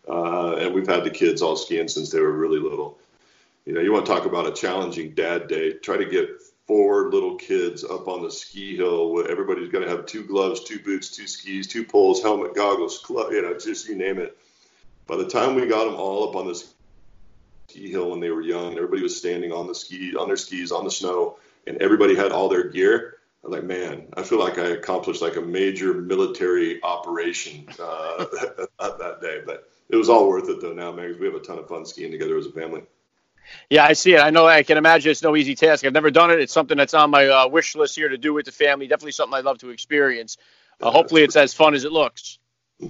Uh, 0.08 0.54
and 0.54 0.72
we've 0.72 0.86
had 0.86 1.02
the 1.02 1.10
kids 1.10 1.42
all 1.42 1.56
skiing 1.56 1.88
since 1.88 2.10
they 2.10 2.20
were 2.20 2.32
really 2.32 2.60
little. 2.60 2.98
You 3.66 3.72
know, 3.72 3.80
you 3.80 3.92
want 3.92 4.06
to 4.06 4.12
talk 4.12 4.26
about 4.26 4.46
a 4.46 4.52
challenging 4.52 5.10
dad 5.14 5.48
day? 5.48 5.72
Try 5.72 5.96
to 5.96 6.04
get 6.04 6.40
four 6.68 7.10
little 7.10 7.34
kids 7.34 7.82
up 7.82 8.06
on 8.06 8.22
the 8.22 8.30
ski 8.30 8.76
hill. 8.76 9.10
Where 9.10 9.28
everybody's 9.28 9.72
going 9.72 9.84
to 9.84 9.90
have 9.90 10.06
two 10.06 10.22
gloves, 10.22 10.62
two 10.62 10.78
boots, 10.78 11.08
two 11.08 11.26
skis, 11.26 11.66
two 11.66 11.84
poles, 11.84 12.22
helmet, 12.22 12.54
goggles, 12.54 12.98
club, 12.98 13.32
you 13.32 13.42
know, 13.42 13.58
just 13.58 13.88
you 13.88 13.96
name 13.96 14.18
it. 14.18 14.38
By 15.08 15.16
the 15.16 15.26
time 15.26 15.56
we 15.56 15.66
got 15.66 15.86
them 15.86 15.96
all 15.96 16.28
up 16.28 16.36
on 16.36 16.46
the 16.46 16.64
ski 17.70 17.90
hill 17.90 18.10
when 18.10 18.20
they 18.20 18.30
were 18.30 18.42
young. 18.42 18.76
Everybody 18.76 19.02
was 19.02 19.16
standing 19.16 19.52
on 19.52 19.66
the 19.66 19.74
ski, 19.74 20.16
on 20.16 20.26
their 20.26 20.36
skis, 20.36 20.72
on 20.72 20.84
the 20.84 20.90
snow, 20.90 21.38
and 21.66 21.80
everybody 21.80 22.14
had 22.14 22.32
all 22.32 22.48
their 22.48 22.68
gear. 22.68 23.16
I'm 23.44 23.52
like, 23.52 23.64
man, 23.64 24.06
I 24.16 24.22
feel 24.22 24.38
like 24.38 24.58
I 24.58 24.66
accomplished 24.66 25.22
like 25.22 25.36
a 25.36 25.40
major 25.40 25.94
military 25.94 26.82
operation 26.82 27.66
uh, 27.80 28.24
that 28.78 29.18
day. 29.22 29.40
But 29.46 29.70
it 29.88 29.96
was 29.96 30.10
all 30.10 30.28
worth 30.28 30.48
it 30.48 30.60
though 30.60 30.74
now, 30.74 30.92
man, 30.92 31.16
we 31.18 31.26
have 31.26 31.34
a 31.34 31.40
ton 31.40 31.58
of 31.58 31.68
fun 31.68 31.86
skiing 31.86 32.10
together 32.10 32.36
as 32.36 32.46
a 32.46 32.52
family. 32.52 32.82
Yeah, 33.68 33.84
I 33.84 33.94
see 33.94 34.14
it. 34.14 34.20
I 34.20 34.30
know. 34.30 34.46
I 34.46 34.62
can 34.62 34.76
imagine 34.76 35.10
it's 35.10 35.22
no 35.22 35.34
easy 35.34 35.54
task. 35.54 35.84
I've 35.84 35.92
never 35.92 36.10
done 36.10 36.30
it. 36.30 36.40
It's 36.40 36.52
something 36.52 36.76
that's 36.76 36.94
on 36.94 37.10
my 37.10 37.26
uh, 37.26 37.48
wish 37.48 37.74
list 37.74 37.96
here 37.96 38.08
to 38.08 38.18
do 38.18 38.34
with 38.34 38.46
the 38.46 38.52
family. 38.52 38.86
Definitely 38.86 39.12
something 39.12 39.36
I'd 39.36 39.44
love 39.44 39.58
to 39.58 39.70
experience. 39.70 40.36
Uh, 40.80 40.90
hopefully, 40.90 41.22
it's 41.22 41.36
as 41.36 41.54
fun 41.54 41.74
as 41.74 41.84
it 41.84 41.92
looks. 41.92 42.38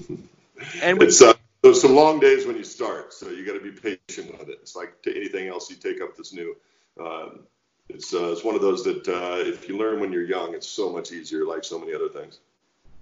And 0.83 1.03
it's 1.03 1.23
uh, 1.23 1.33
there's 1.63 1.81
some 1.81 1.95
long 1.95 2.21
days 2.21 2.47
when 2.47 2.57
you 2.57 2.65
start, 2.65 3.13
so 3.13 3.29
you 3.29 3.45
got 3.45 3.53
to 3.53 3.61
be 3.61 3.71
patient 3.71 4.39
with 4.39 4.49
it. 4.49 4.59
It's 4.63 4.75
like 4.75 5.03
to 5.03 5.15
anything 5.15 5.49
else 5.49 5.71
you 5.71 5.77
take 5.77 6.01
up 6.01 6.17
that's 6.17 6.33
new. 6.33 6.57
Um, 6.99 7.41
it's 7.89 8.15
uh, 8.15 8.33
it's 8.33 8.45
one 8.45 8.55
of 8.55 8.63
those 8.63 8.85
that 8.85 9.09
uh, 9.09 9.37
if 9.39 9.69
you 9.69 9.77
learn 9.77 10.01
when 10.01 10.13
you're 10.13 10.25
young, 10.25 10.55
it's 10.55 10.69
so 10.69 10.91
much 10.91 11.13
easier, 11.13 11.45
like 11.45 11.65
so 11.65 11.79
many 11.79 11.95
other 11.95 12.09
things. 12.09 12.39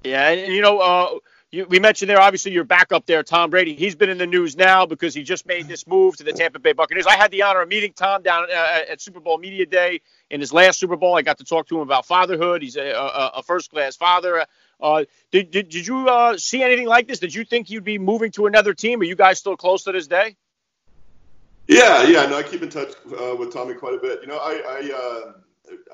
Yeah, 0.02 0.28
and 0.28 0.52
you 0.52 0.62
know, 0.62 0.78
uh, 0.78 1.18
you, 1.50 1.66
we 1.66 1.78
mentioned 1.78 2.10
there 2.10 2.20
obviously 2.20 2.52
your 2.52 2.64
backup 2.64 3.06
there, 3.06 3.22
Tom 3.22 3.50
Brady. 3.50 3.74
He's 3.74 3.94
been 3.94 4.10
in 4.10 4.18
the 4.18 4.26
news 4.26 4.56
now 4.56 4.86
because 4.86 5.14
he 5.14 5.22
just 5.22 5.46
made 5.46 5.66
this 5.68 5.86
move 5.86 6.16
to 6.16 6.24
the 6.24 6.32
Tampa 6.32 6.58
Bay 6.58 6.72
Buccaneers. 6.72 7.06
I 7.06 7.16
had 7.16 7.30
the 7.30 7.42
honor 7.42 7.62
of 7.62 7.68
meeting 7.68 7.92
Tom 7.94 8.22
down 8.22 8.44
uh, 8.50 8.80
at 8.90 9.00
Super 9.00 9.20
Bowl 9.20 9.38
Media 9.38 9.66
Day 9.66 10.00
in 10.30 10.40
his 10.40 10.52
last 10.52 10.78
Super 10.78 10.96
Bowl. 10.96 11.16
I 11.16 11.22
got 11.22 11.38
to 11.38 11.44
talk 11.44 11.68
to 11.68 11.76
him 11.76 11.82
about 11.82 12.06
fatherhood. 12.06 12.62
He's 12.62 12.76
a, 12.76 12.90
a, 12.90 13.32
a 13.36 13.42
first 13.42 13.70
class 13.70 13.96
father. 13.96 14.44
Uh, 14.80 15.04
did, 15.30 15.50
did, 15.50 15.68
did 15.68 15.86
you 15.86 16.08
uh, 16.08 16.36
see 16.36 16.62
anything 16.62 16.86
like 16.86 17.08
this? 17.08 17.18
Did 17.18 17.34
you 17.34 17.44
think 17.44 17.70
you'd 17.70 17.84
be 17.84 17.98
moving 17.98 18.30
to 18.32 18.46
another 18.46 18.74
team? 18.74 19.00
Are 19.00 19.04
you 19.04 19.16
guys 19.16 19.38
still 19.38 19.56
close 19.56 19.84
to 19.84 19.92
this 19.92 20.06
day? 20.06 20.36
Yeah, 21.66 22.04
yeah. 22.04 22.26
No, 22.26 22.38
I 22.38 22.42
keep 22.42 22.62
in 22.62 22.70
touch 22.70 22.92
uh, 23.20 23.36
with 23.36 23.52
Tommy 23.52 23.74
quite 23.74 23.94
a 23.94 23.98
bit. 23.98 24.20
You 24.22 24.28
know, 24.28 24.38
I 24.38 24.62
I, 24.66 24.90
uh, 24.94 25.32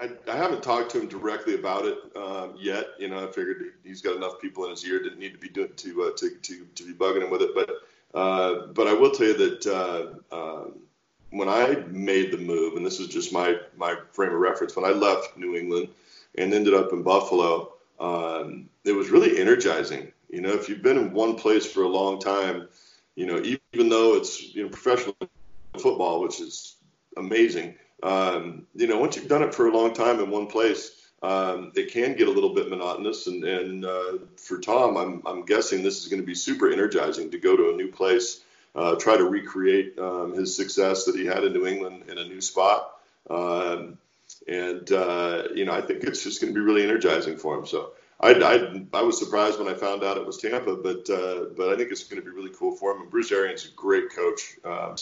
I, 0.00 0.32
I 0.32 0.36
haven't 0.36 0.62
talked 0.62 0.92
to 0.92 1.00
him 1.00 1.08
directly 1.08 1.56
about 1.56 1.84
it 1.84 1.98
um, 2.14 2.54
yet. 2.56 2.86
You 2.98 3.08
know, 3.08 3.26
I 3.26 3.32
figured 3.32 3.72
he's 3.82 4.00
got 4.00 4.16
enough 4.16 4.40
people 4.40 4.64
in 4.64 4.70
his 4.70 4.84
ear 4.86 5.02
didn't 5.02 5.18
need 5.18 5.32
to 5.32 5.38
be 5.38 5.48
doing 5.48 5.72
to 5.74 6.02
uh, 6.04 6.10
to, 6.18 6.30
to 6.30 6.64
to 6.64 6.86
be 6.86 6.92
bugging 6.92 7.24
him 7.24 7.30
with 7.30 7.42
it. 7.42 7.50
But 7.54 7.70
uh, 8.16 8.66
but 8.68 8.86
I 8.86 8.92
will 8.92 9.10
tell 9.10 9.26
you 9.26 9.36
that 9.36 10.20
um, 10.30 10.74
when 11.30 11.48
I 11.48 11.82
made 11.88 12.30
the 12.30 12.38
move, 12.38 12.76
and 12.76 12.86
this 12.86 13.00
is 13.00 13.08
just 13.08 13.32
my 13.32 13.56
my 13.76 13.96
frame 14.12 14.30
of 14.30 14.38
reference, 14.38 14.76
when 14.76 14.84
I 14.84 14.90
left 14.90 15.36
New 15.36 15.56
England 15.56 15.88
and 16.36 16.54
ended 16.54 16.74
up 16.74 16.92
in 16.92 17.02
Buffalo 17.02 17.72
um, 17.98 18.68
it 18.84 18.92
was 18.92 19.10
really 19.10 19.38
energizing. 19.38 20.12
You 20.28 20.40
know, 20.40 20.50
if 20.50 20.68
you've 20.68 20.82
been 20.82 20.98
in 20.98 21.12
one 21.12 21.36
place 21.36 21.66
for 21.66 21.82
a 21.82 21.88
long 21.88 22.20
time, 22.20 22.68
you 23.14 23.26
know, 23.26 23.40
even 23.72 23.88
though 23.88 24.16
it's 24.16 24.54
you 24.54 24.64
know 24.64 24.68
professional 24.68 25.16
football, 25.78 26.20
which 26.20 26.40
is 26.40 26.76
amazing, 27.16 27.76
um, 28.02 28.66
you 28.74 28.86
know, 28.86 28.98
once 28.98 29.16
you've 29.16 29.28
done 29.28 29.42
it 29.42 29.54
for 29.54 29.68
a 29.68 29.76
long 29.76 29.94
time 29.94 30.20
in 30.20 30.30
one 30.30 30.46
place, 30.46 30.90
um, 31.22 31.72
it 31.74 31.92
can 31.92 32.16
get 32.16 32.28
a 32.28 32.30
little 32.30 32.52
bit 32.52 32.68
monotonous. 32.68 33.26
And, 33.26 33.44
and 33.44 33.84
uh, 33.84 34.18
for 34.36 34.58
Tom, 34.58 34.96
I'm, 34.96 35.22
I'm 35.24 35.44
guessing 35.44 35.82
this 35.82 36.02
is 36.02 36.08
going 36.08 36.20
to 36.20 36.26
be 36.26 36.34
super 36.34 36.70
energizing 36.70 37.30
to 37.30 37.38
go 37.38 37.56
to 37.56 37.70
a 37.70 37.76
new 37.76 37.90
place, 37.90 38.42
uh, 38.74 38.96
try 38.96 39.16
to 39.16 39.24
recreate 39.24 39.98
um, 39.98 40.34
his 40.34 40.54
success 40.54 41.04
that 41.04 41.14
he 41.14 41.24
had 41.24 41.44
in 41.44 41.52
New 41.52 41.66
England 41.66 42.04
in 42.08 42.18
a 42.18 42.24
new 42.24 42.40
spot. 42.40 42.90
Um, 43.30 43.96
and 44.46 44.90
uh, 44.92 45.44
you 45.54 45.64
know 45.64 45.72
I 45.72 45.80
think 45.80 46.04
it's 46.04 46.22
just 46.22 46.40
going 46.40 46.52
to 46.52 46.58
be 46.58 46.64
really 46.64 46.82
energizing 46.82 47.36
for 47.36 47.56
him. 47.56 47.66
So 47.66 47.92
I, 48.20 48.32
I, 48.32 48.98
I 48.98 49.02
was 49.02 49.18
surprised 49.18 49.58
when 49.58 49.68
I 49.68 49.74
found 49.74 50.04
out 50.04 50.16
it 50.16 50.26
was 50.26 50.38
Tampa, 50.38 50.76
but 50.76 51.08
uh, 51.10 51.46
but 51.56 51.68
I 51.70 51.76
think 51.76 51.90
it's 51.90 52.04
going 52.04 52.22
to 52.22 52.28
be 52.28 52.34
really 52.34 52.52
cool 52.56 52.74
for 52.76 52.92
him. 52.92 53.02
And 53.02 53.10
Bruce 53.10 53.32
Arians 53.32 53.64
is 53.64 53.72
a 53.72 53.74
great 53.74 54.14
coach, 54.14 54.56
um, 54.64 54.96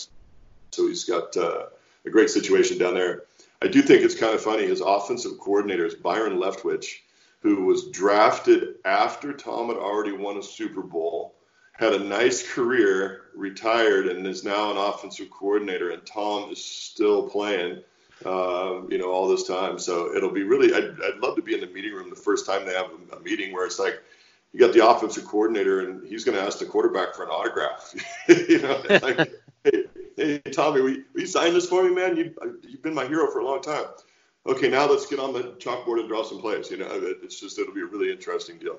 so 0.70 0.88
he's 0.88 1.04
got 1.04 1.36
uh, 1.36 1.66
a 2.04 2.10
great 2.10 2.30
situation 2.30 2.78
down 2.78 2.94
there. 2.94 3.24
I 3.62 3.68
do 3.68 3.80
think 3.80 4.02
it's 4.02 4.18
kind 4.18 4.34
of 4.34 4.40
funny. 4.40 4.66
His 4.66 4.80
offensive 4.80 5.38
coordinator 5.38 5.86
is 5.86 5.94
Byron 5.94 6.38
Leftwich, 6.38 7.02
who 7.40 7.64
was 7.66 7.90
drafted 7.90 8.76
after 8.84 9.32
Tom 9.32 9.68
had 9.68 9.76
already 9.76 10.12
won 10.12 10.38
a 10.38 10.42
Super 10.42 10.82
Bowl, 10.82 11.34
had 11.74 11.92
a 11.92 11.98
nice 11.98 12.52
career, 12.52 13.22
retired, 13.36 14.08
and 14.08 14.26
is 14.26 14.42
now 14.42 14.72
an 14.72 14.78
offensive 14.78 15.30
coordinator. 15.30 15.90
And 15.90 16.04
Tom 16.04 16.50
is 16.50 16.64
still 16.64 17.28
playing 17.28 17.82
um, 18.26 18.88
you 18.90 18.98
know, 18.98 19.10
all 19.10 19.28
this 19.28 19.46
time. 19.46 19.78
So 19.78 20.14
it'll 20.14 20.30
be 20.30 20.42
really, 20.42 20.74
I'd, 20.74 20.96
I'd 21.02 21.18
love 21.20 21.36
to 21.36 21.42
be 21.42 21.54
in 21.54 21.60
the 21.60 21.66
meeting 21.68 21.92
room 21.92 22.10
the 22.10 22.16
first 22.16 22.46
time 22.46 22.64
they 22.64 22.74
have 22.74 22.90
a, 23.12 23.16
a 23.16 23.20
meeting 23.20 23.52
where 23.52 23.66
it's 23.66 23.78
like, 23.78 24.02
you 24.52 24.60
got 24.60 24.74
the 24.74 24.86
offensive 24.86 25.24
coordinator 25.24 25.80
and 25.80 26.06
he's 26.06 26.24
going 26.24 26.36
to 26.36 26.42
ask 26.42 26.58
the 26.58 26.66
quarterback 26.66 27.14
for 27.14 27.24
an 27.24 27.30
autograph. 27.30 27.94
you 28.28 28.60
know, 28.60 28.82
like, 29.02 29.32
hey, 29.64 29.84
hey, 30.16 30.38
Tommy, 30.38 30.82
will 30.82 30.90
you, 30.90 31.04
will 31.14 31.22
you 31.22 31.26
sign 31.26 31.54
this 31.54 31.68
for 31.68 31.82
me, 31.82 31.94
man? 31.94 32.16
You, 32.16 32.34
you've 32.62 32.82
been 32.82 32.94
my 32.94 33.06
hero 33.06 33.30
for 33.30 33.38
a 33.38 33.44
long 33.44 33.62
time. 33.62 33.86
Okay, 34.46 34.68
now 34.68 34.88
let's 34.88 35.06
get 35.06 35.20
on 35.20 35.32
the 35.32 35.54
chalkboard 35.58 36.00
and 36.00 36.08
draw 36.08 36.22
some 36.22 36.40
plays. 36.40 36.70
You 36.70 36.78
know, 36.78 36.88
it's 36.90 37.40
just, 37.40 37.58
it'll 37.58 37.74
be 37.74 37.80
a 37.80 37.86
really 37.86 38.10
interesting 38.10 38.58
deal. 38.58 38.78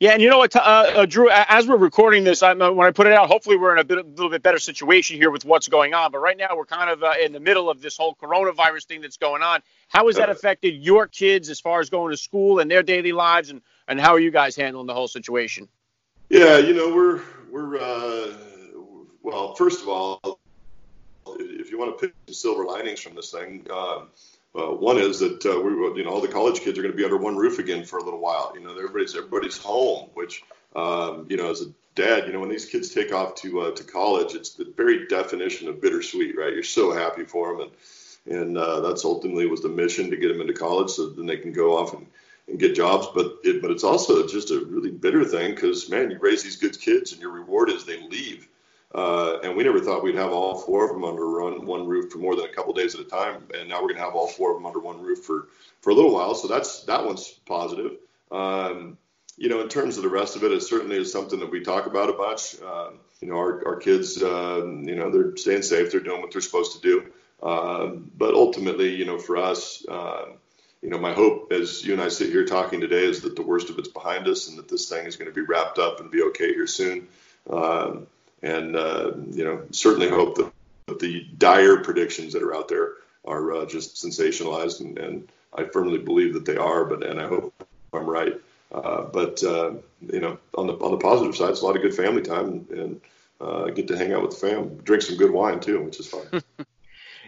Yeah, 0.00 0.12
and 0.12 0.22
you 0.22 0.28
know 0.28 0.38
what, 0.38 0.54
uh, 0.54 0.60
uh, 0.60 1.06
Drew? 1.06 1.30
As 1.30 1.66
we're 1.66 1.76
recording 1.76 2.24
this, 2.24 2.42
I'm, 2.42 2.60
uh, 2.60 2.70
when 2.70 2.86
I 2.86 2.90
put 2.90 3.06
it 3.06 3.12
out, 3.12 3.28
hopefully 3.28 3.56
we're 3.56 3.72
in 3.72 3.78
a, 3.78 3.84
bit, 3.84 3.98
a 3.98 4.02
little 4.02 4.30
bit 4.30 4.42
better 4.42 4.58
situation 4.58 5.16
here 5.16 5.30
with 5.30 5.44
what's 5.44 5.68
going 5.68 5.94
on. 5.94 6.12
But 6.12 6.18
right 6.18 6.36
now, 6.36 6.56
we're 6.56 6.66
kind 6.66 6.90
of 6.90 7.02
uh, 7.02 7.14
in 7.22 7.32
the 7.32 7.40
middle 7.40 7.70
of 7.70 7.80
this 7.80 7.96
whole 7.96 8.14
coronavirus 8.14 8.86
thing 8.86 9.00
that's 9.00 9.16
going 9.16 9.42
on. 9.42 9.60
How 9.88 10.06
has 10.06 10.16
that 10.16 10.30
affected 10.30 10.74
your 10.74 11.06
kids 11.06 11.48
as 11.48 11.60
far 11.60 11.80
as 11.80 11.90
going 11.90 12.10
to 12.10 12.16
school 12.16 12.58
and 12.58 12.70
their 12.70 12.82
daily 12.82 13.12
lives, 13.12 13.50
and 13.50 13.62
and 13.88 14.00
how 14.00 14.12
are 14.12 14.20
you 14.20 14.30
guys 14.30 14.56
handling 14.56 14.86
the 14.86 14.94
whole 14.94 15.08
situation? 15.08 15.68
Yeah, 16.28 16.58
you 16.58 16.74
know, 16.74 16.94
we're 16.94 17.22
we're 17.50 17.78
uh, 17.78 18.34
well. 19.22 19.54
First 19.54 19.82
of 19.82 19.88
all, 19.88 20.40
if 21.26 21.70
you 21.70 21.78
want 21.78 21.98
to 21.98 22.06
pick 22.06 22.14
the 22.26 22.34
silver 22.34 22.64
linings 22.64 23.00
from 23.00 23.14
this 23.14 23.30
thing. 23.30 23.66
Uh, 24.56 24.72
one 24.72 24.98
is 24.98 25.18
that 25.20 25.44
uh, 25.44 25.60
we, 25.60 25.70
you 25.98 26.04
know, 26.04 26.10
all 26.10 26.20
the 26.20 26.28
college 26.28 26.60
kids 26.60 26.78
are 26.78 26.82
going 26.82 26.92
to 26.92 26.96
be 26.96 27.04
under 27.04 27.18
one 27.18 27.36
roof 27.36 27.58
again 27.58 27.84
for 27.84 27.98
a 27.98 28.04
little 28.04 28.20
while. 28.20 28.52
You 28.54 28.62
know, 28.62 28.70
everybody's 28.70 29.14
everybody's 29.14 29.58
home, 29.58 30.08
which, 30.14 30.42
um, 30.74 31.26
you 31.28 31.36
know, 31.36 31.50
as 31.50 31.62
a 31.62 31.66
dad, 31.94 32.26
you 32.26 32.32
know, 32.32 32.40
when 32.40 32.48
these 32.48 32.64
kids 32.64 32.90
take 32.90 33.12
off 33.12 33.34
to 33.36 33.60
uh, 33.60 33.70
to 33.72 33.84
college, 33.84 34.34
it's 34.34 34.50
the 34.50 34.72
very 34.76 35.06
definition 35.08 35.68
of 35.68 35.82
bittersweet, 35.82 36.36
right? 36.38 36.54
You're 36.54 36.62
so 36.62 36.92
happy 36.92 37.24
for 37.24 37.52
them, 37.52 37.60
and 38.26 38.38
and 38.38 38.58
uh, 38.58 38.80
that's 38.80 39.04
ultimately 39.04 39.46
was 39.46 39.62
the 39.62 39.68
mission 39.68 40.10
to 40.10 40.16
get 40.16 40.28
them 40.28 40.40
into 40.40 40.54
college, 40.54 40.90
so 40.90 41.10
then 41.10 41.26
they 41.26 41.36
can 41.36 41.52
go 41.52 41.76
off 41.76 41.92
and, 41.92 42.06
and 42.48 42.58
get 42.58 42.74
jobs. 42.74 43.08
But 43.14 43.38
it, 43.44 43.60
but 43.60 43.70
it's 43.70 43.84
also 43.84 44.26
just 44.26 44.50
a 44.50 44.64
really 44.64 44.90
bitter 44.90 45.24
thing 45.24 45.54
because 45.54 45.90
man, 45.90 46.10
you 46.10 46.18
raise 46.18 46.42
these 46.42 46.56
good 46.56 46.80
kids, 46.80 47.12
and 47.12 47.20
your 47.20 47.30
reward 47.30 47.70
is 47.70 47.84
they 47.84 48.00
leave. 48.08 48.48
Uh, 48.94 49.38
and 49.42 49.56
we 49.56 49.64
never 49.64 49.80
thought 49.80 50.02
we'd 50.02 50.14
have 50.14 50.32
all 50.32 50.56
four 50.56 50.84
of 50.84 50.92
them 50.92 51.04
under 51.04 51.42
one, 51.42 51.66
one 51.66 51.86
roof 51.86 52.10
for 52.10 52.18
more 52.18 52.36
than 52.36 52.46
a 52.46 52.52
couple 52.52 52.72
days 52.72 52.94
at 52.94 53.00
a 53.00 53.04
time. 53.04 53.42
And 53.54 53.68
now 53.68 53.76
we're 53.76 53.88
going 53.88 53.96
to 53.96 54.02
have 54.02 54.14
all 54.14 54.28
four 54.28 54.52
of 54.52 54.56
them 54.56 54.66
under 54.66 54.78
one 54.78 55.02
roof 55.02 55.24
for, 55.24 55.48
for 55.80 55.90
a 55.90 55.94
little 55.94 56.14
while. 56.14 56.34
So 56.34 56.48
that's 56.48 56.84
that 56.84 57.04
one's 57.04 57.28
positive. 57.46 57.92
Um, 58.30 58.96
you 59.36 59.48
know, 59.48 59.60
in 59.60 59.68
terms 59.68 59.96
of 59.98 60.02
the 60.02 60.08
rest 60.08 60.36
of 60.36 60.44
it, 60.44 60.52
it 60.52 60.62
certainly 60.62 60.96
is 60.96 61.12
something 61.12 61.40
that 61.40 61.50
we 61.50 61.60
talk 61.60 61.86
about 61.86 62.08
a 62.08 62.14
bunch. 62.14 62.56
Uh, 62.64 62.90
you 63.20 63.28
know, 63.28 63.36
our, 63.36 63.66
our 63.66 63.76
kids, 63.76 64.22
uh, 64.22 64.64
you 64.64 64.94
know, 64.94 65.10
they're 65.10 65.36
staying 65.36 65.62
safe. 65.62 65.90
They're 65.90 66.00
doing 66.00 66.22
what 66.22 66.32
they're 66.32 66.40
supposed 66.40 66.80
to 66.80 66.80
do. 66.80 67.06
Uh, 67.42 67.88
but 68.16 68.34
ultimately, 68.34 68.94
you 68.94 69.04
know, 69.04 69.18
for 69.18 69.36
us, 69.36 69.84
you 70.86 70.90
know, 70.90 70.98
my 70.98 71.12
hope 71.12 71.52
as 71.52 71.84
you 71.84 71.94
and 71.94 72.02
I 72.02 72.08
sit 72.08 72.30
here 72.30 72.44
talking 72.44 72.80
today 72.80 73.04
is 73.04 73.22
that 73.22 73.34
the 73.34 73.42
worst 73.42 73.70
of 73.70 73.78
it's 73.78 73.88
behind 73.88 74.28
us 74.28 74.48
and 74.48 74.56
that 74.58 74.68
this 74.68 74.88
thing 74.88 75.06
is 75.06 75.16
going 75.16 75.28
to 75.28 75.34
be 75.34 75.40
wrapped 75.40 75.78
up 75.78 76.00
and 76.00 76.10
be 76.10 76.22
okay 76.22 76.54
here 76.54 76.66
soon. 76.66 77.08
Um, 77.50 78.06
and, 78.42 78.76
uh, 78.76 79.12
you 79.30 79.44
know, 79.44 79.62
certainly 79.70 80.08
hope 80.08 80.36
that, 80.36 80.52
that, 80.86 80.98
the 80.98 81.26
dire 81.38 81.78
predictions 81.78 82.32
that 82.32 82.42
are 82.42 82.54
out 82.54 82.68
there 82.68 82.92
are 83.24 83.52
uh, 83.54 83.66
just 83.66 83.96
sensationalized. 83.96 84.80
And, 84.80 84.98
and, 84.98 85.28
I 85.56 85.64
firmly 85.64 85.96
believe 85.96 86.34
that 86.34 86.44
they 86.44 86.58
are, 86.58 86.84
but, 86.84 87.02
and 87.02 87.18
I 87.18 87.26
hope 87.28 87.54
I'm 87.94 88.04
right. 88.04 88.38
Uh, 88.70 89.02
but, 89.04 89.42
uh, 89.42 89.72
you 90.12 90.20
know, 90.20 90.38
on 90.54 90.66
the, 90.66 90.74
on 90.74 90.90
the 90.90 90.98
positive 90.98 91.34
side, 91.34 91.50
it's 91.50 91.62
a 91.62 91.64
lot 91.64 91.76
of 91.76 91.82
good 91.82 91.94
family 91.94 92.20
time 92.20 92.46
and, 92.46 92.70
and 92.70 93.00
uh, 93.40 93.64
get 93.70 93.88
to 93.88 93.96
hang 93.96 94.12
out 94.12 94.20
with 94.20 94.32
the 94.32 94.48
fam, 94.48 94.76
drink 94.78 95.02
some 95.02 95.16
good 95.16 95.30
wine 95.30 95.60
too, 95.60 95.80
which 95.82 95.98
is 95.98 96.06
fun. 96.06 96.42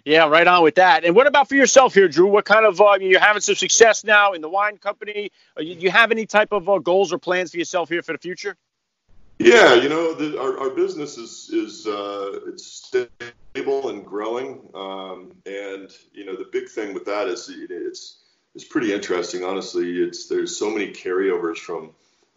Yeah, 0.05 0.29
right 0.29 0.47
on 0.47 0.63
with 0.63 0.77
that. 0.77 1.05
And 1.05 1.15
what 1.15 1.27
about 1.27 1.49
for 1.49 1.55
yourself 1.55 1.93
here, 1.93 2.09
Drew? 2.09 2.29
What 2.29 2.45
kind 2.45 2.65
of 2.65 2.81
uh, 2.81 2.97
you're 3.01 3.21
having 3.21 3.43
some 3.43 3.57
success 3.57 4.05
now 4.05 4.33
in 4.33 4.41
the 4.41 4.49
wine 4.49 4.79
company? 4.79 5.31
Do 5.57 5.65
you, 5.65 5.75
you 5.75 5.91
have 5.91 6.11
any 6.11 6.25
type 6.25 6.53
of 6.53 6.69
uh, 6.69 6.79
goals 6.79 7.13
or 7.13 7.19
plans 7.19 7.51
for 7.51 7.59
yourself 7.59 7.89
here 7.89 8.03
for 8.03 8.13
the 8.13 8.19
future? 8.19 8.57
Yeah, 9.39 9.75
you 9.75 9.89
know, 9.89 10.15
the, 10.15 10.41
our, 10.41 10.59
our 10.59 10.71
business 10.71 11.17
is 11.17 11.49
is 11.53 11.87
uh, 11.87 12.41
it's 12.49 12.67
stable 12.67 13.89
and 13.89 14.05
growing, 14.05 14.69
um, 14.75 15.33
and 15.47 15.93
you 16.13 16.25
know 16.25 16.35
the 16.35 16.49
big 16.51 16.69
thing 16.69 16.93
with 16.93 17.05
that 17.05 17.29
is 17.29 17.49
it's 17.49 18.19
it's 18.57 18.65
pretty 18.65 18.93
interesting. 18.93 19.45
Honestly, 19.45 20.03
it's 20.03 20.27
there's 20.27 20.57
so 20.57 20.71
many 20.71 20.89
carryovers 20.91 21.59
from 21.59 21.91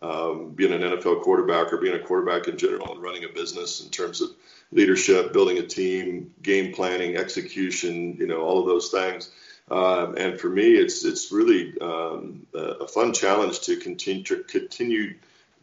um, 0.04 0.52
being 0.52 0.74
an 0.74 0.82
NFL 0.82 1.24
quarterback 1.24 1.74
or 1.74 1.78
being 1.78 1.96
a 1.96 2.00
quarterback 2.00 2.48
in 2.48 2.58
general 2.58 2.94
and 2.94 3.02
running 3.02 3.24
a 3.24 3.30
business 3.30 3.82
in 3.82 3.90
terms 3.90 4.22
of 4.22 4.30
leadership, 4.72 5.34
building 5.34 5.58
a 5.58 5.66
team, 5.66 6.32
game 6.44 6.72
planning, 6.72 7.18
execution, 7.18 8.16
you 8.20 8.28
know, 8.28 8.42
all 8.42 8.60
of 8.60 8.68
those 8.68 8.90
things. 8.90 9.32
Um, 9.72 10.18
and 10.18 10.40
for 10.40 10.50
me, 10.50 10.74
it's 10.74 11.04
it's 11.04 11.32
really 11.32 11.74
um, 11.82 12.46
a 12.54 12.88
fun 12.88 13.12
challenge 13.12 13.62
to 13.62 13.78
continue 13.78 14.24
to 14.26 14.44
continue 14.44 15.16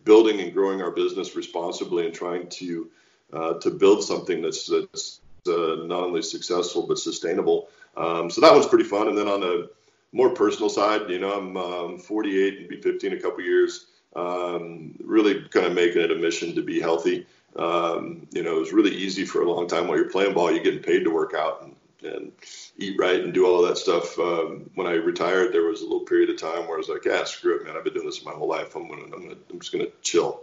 building 0.08 0.40
and 0.40 0.54
growing 0.54 0.80
our 0.82 0.90
business 0.90 1.36
responsibly 1.36 2.06
and 2.06 2.14
trying 2.14 2.48
to 2.48 2.90
uh, 3.32 3.54
to 3.64 3.70
build 3.70 4.02
something 4.02 4.42
that's 4.42 4.66
that's 4.66 5.20
uh, 5.46 5.84
not 5.84 6.02
only 6.02 6.22
successful 6.22 6.86
but 6.86 6.98
sustainable. 6.98 7.68
Um, 7.96 8.30
so 8.30 8.40
that 8.40 8.52
one's 8.52 8.66
pretty 8.66 8.88
fun. 8.94 9.08
And 9.08 9.18
then 9.18 9.28
on 9.28 9.40
the 9.40 9.70
more 10.12 10.30
personal 10.30 10.70
side, 10.70 11.10
you 11.10 11.18
know, 11.18 11.32
I'm 11.38 11.56
um, 11.56 11.98
48 11.98 12.58
and 12.58 12.68
be 12.68 12.80
15 12.80 13.12
a 13.12 13.20
couple 13.20 13.42
years 13.42 13.86
um, 14.16 14.94
really 15.02 15.42
kind 15.50 15.66
of 15.66 15.74
making 15.74 16.02
it 16.02 16.10
a 16.10 16.14
mission 16.14 16.54
to 16.54 16.62
be 16.62 16.80
healthy. 16.80 17.26
Um, 17.56 18.26
you 18.32 18.42
know, 18.42 18.56
it 18.56 18.60
was 18.60 18.72
really 18.72 18.94
easy 18.94 19.24
for 19.24 19.42
a 19.42 19.50
long 19.50 19.66
time 19.66 19.86
while 19.88 19.96
you're 19.96 20.10
playing 20.10 20.34
ball, 20.34 20.50
you're 20.50 20.62
getting 20.62 20.82
paid 20.82 21.04
to 21.04 21.10
work 21.10 21.34
out 21.34 21.62
and, 21.62 21.74
and 22.02 22.32
eat 22.76 22.98
right 22.98 23.20
and 23.20 23.32
do 23.32 23.46
all 23.46 23.62
of 23.62 23.68
that 23.68 23.78
stuff. 23.78 24.18
Um, 24.18 24.70
when 24.74 24.86
I 24.86 24.92
retired, 24.92 25.52
there 25.52 25.64
was 25.64 25.80
a 25.80 25.84
little 25.84 26.00
period 26.00 26.30
of 26.30 26.38
time 26.38 26.66
where 26.66 26.74
I 26.74 26.78
was 26.78 26.88
like, 26.88 27.04
yeah, 27.04 27.24
screw 27.24 27.56
it, 27.56 27.64
man. 27.64 27.76
I've 27.76 27.84
been 27.84 27.94
doing 27.94 28.06
this 28.06 28.24
my 28.24 28.32
whole 28.32 28.48
life. 28.48 28.74
I'm 28.76 28.88
gonna, 28.88 29.04
I'm, 29.04 29.10
gonna, 29.10 29.36
I'm 29.50 29.58
just 29.58 29.72
gonna 29.72 29.88
chill. 30.02 30.42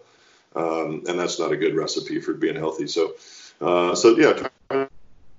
Um, 0.55 1.03
and 1.07 1.19
that's 1.19 1.39
not 1.39 1.51
a 1.51 1.57
good 1.57 1.75
recipe 1.75 2.19
for 2.21 2.33
being 2.33 2.55
healthy. 2.55 2.87
So, 2.87 3.15
uh, 3.61 3.95
so 3.95 4.17
yeah, 4.17 4.33
trying 4.33 4.87